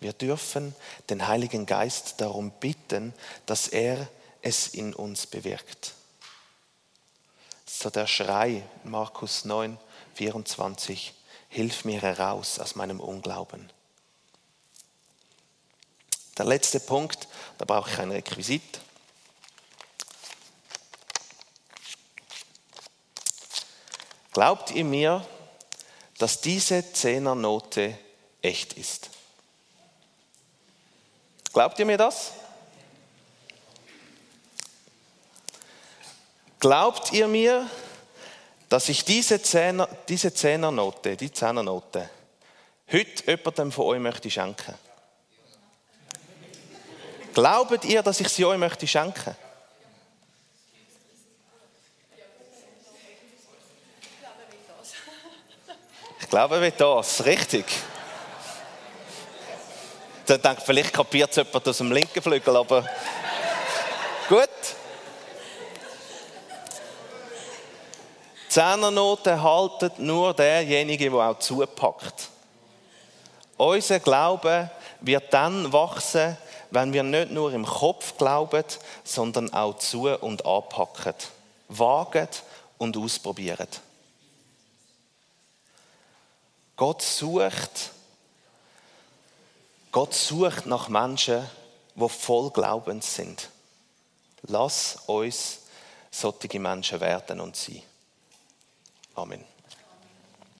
Wir 0.00 0.12
dürfen 0.12 0.74
den 1.10 1.26
Heiligen 1.26 1.66
Geist 1.66 2.20
darum 2.20 2.50
bitten, 2.50 3.14
dass 3.46 3.68
er 3.68 4.08
es 4.42 4.68
in 4.68 4.94
uns 4.94 5.26
bewirkt. 5.26 5.94
So 7.70 7.90
der 7.90 8.06
Schrei, 8.06 8.66
Markus 8.84 9.44
9, 9.44 9.78
24, 10.14 11.12
hilf 11.50 11.84
mir 11.84 12.00
heraus 12.00 12.58
aus 12.58 12.74
meinem 12.74 12.98
Unglauben. 12.98 13.70
Der 16.38 16.46
letzte 16.46 16.80
Punkt, 16.80 17.28
da 17.58 17.66
brauche 17.66 17.90
ich 17.90 17.98
ein 17.98 18.10
Requisit. 18.10 18.80
Glaubt 24.32 24.70
ihr 24.70 24.84
mir, 24.84 25.26
dass 26.16 26.40
diese 26.40 26.92
Zehnernote 26.94 27.98
echt 28.40 28.72
ist? 28.72 29.10
Glaubt 31.52 31.78
ihr 31.78 31.86
mir 31.86 31.98
das? 31.98 32.32
Glaubt 36.60 37.12
ihr 37.12 37.28
mir, 37.28 37.68
dass 38.68 38.88
ich 38.88 39.04
diese, 39.04 39.40
Zehner, 39.40 39.88
diese 40.08 40.32
Zehnernote, 40.32 41.16
die 41.16 41.32
Zehnernote, 41.32 42.10
heute 42.90 43.26
jemandem 43.26 43.72
von 43.72 43.86
euch 43.86 44.00
möchte 44.00 44.30
schenken? 44.30 44.74
Glaubt 47.32 47.84
ihr, 47.84 48.02
dass 48.02 48.20
ich 48.20 48.28
sie 48.28 48.44
euch 48.44 48.58
möchte 48.58 48.86
schenken? 48.86 49.36
Ich 56.20 56.28
glaube, 56.28 56.60
wie 56.60 56.72
das, 56.76 57.24
richtig. 57.24 57.64
Der 60.26 60.36
denkt, 60.36 60.62
vielleicht 60.62 60.92
kapiert 60.92 61.30
es 61.30 61.36
jemand 61.36 61.66
aus 61.66 61.78
dem 61.78 61.90
linken 61.90 62.20
Flügel, 62.20 62.54
aber 62.54 62.84
Gut. 64.28 64.77
Zehnernoten 68.58 69.40
haltet 69.40 70.00
nur 70.00 70.34
derjenige, 70.34 71.08
der 71.10 71.20
auch 71.20 71.38
zupackt. 71.38 72.28
Unser 73.56 74.00
Glaube 74.00 74.68
wird 75.00 75.32
dann 75.32 75.72
wachsen, 75.72 76.36
wenn 76.72 76.92
wir 76.92 77.04
nicht 77.04 77.30
nur 77.30 77.52
im 77.52 77.64
Kopf 77.64 78.16
glauben, 78.18 78.64
sondern 79.04 79.52
auch 79.54 79.78
zu 79.78 80.08
und 80.08 80.44
anpacken, 80.44 81.14
wagen 81.68 82.26
und 82.78 82.96
ausprobieren. 82.96 83.68
Gott 86.74 87.02
sucht, 87.02 87.92
Gott 89.92 90.14
sucht 90.14 90.66
nach 90.66 90.88
Menschen, 90.88 91.48
die 91.94 92.08
voll 92.08 92.50
Glaubens 92.50 93.14
sind. 93.14 93.50
Lass 94.42 94.98
uns 95.06 95.60
solche 96.10 96.58
Menschen 96.58 97.00
werden 97.00 97.38
und 97.38 97.54
sein. 97.54 97.84
Amen. 99.18 99.57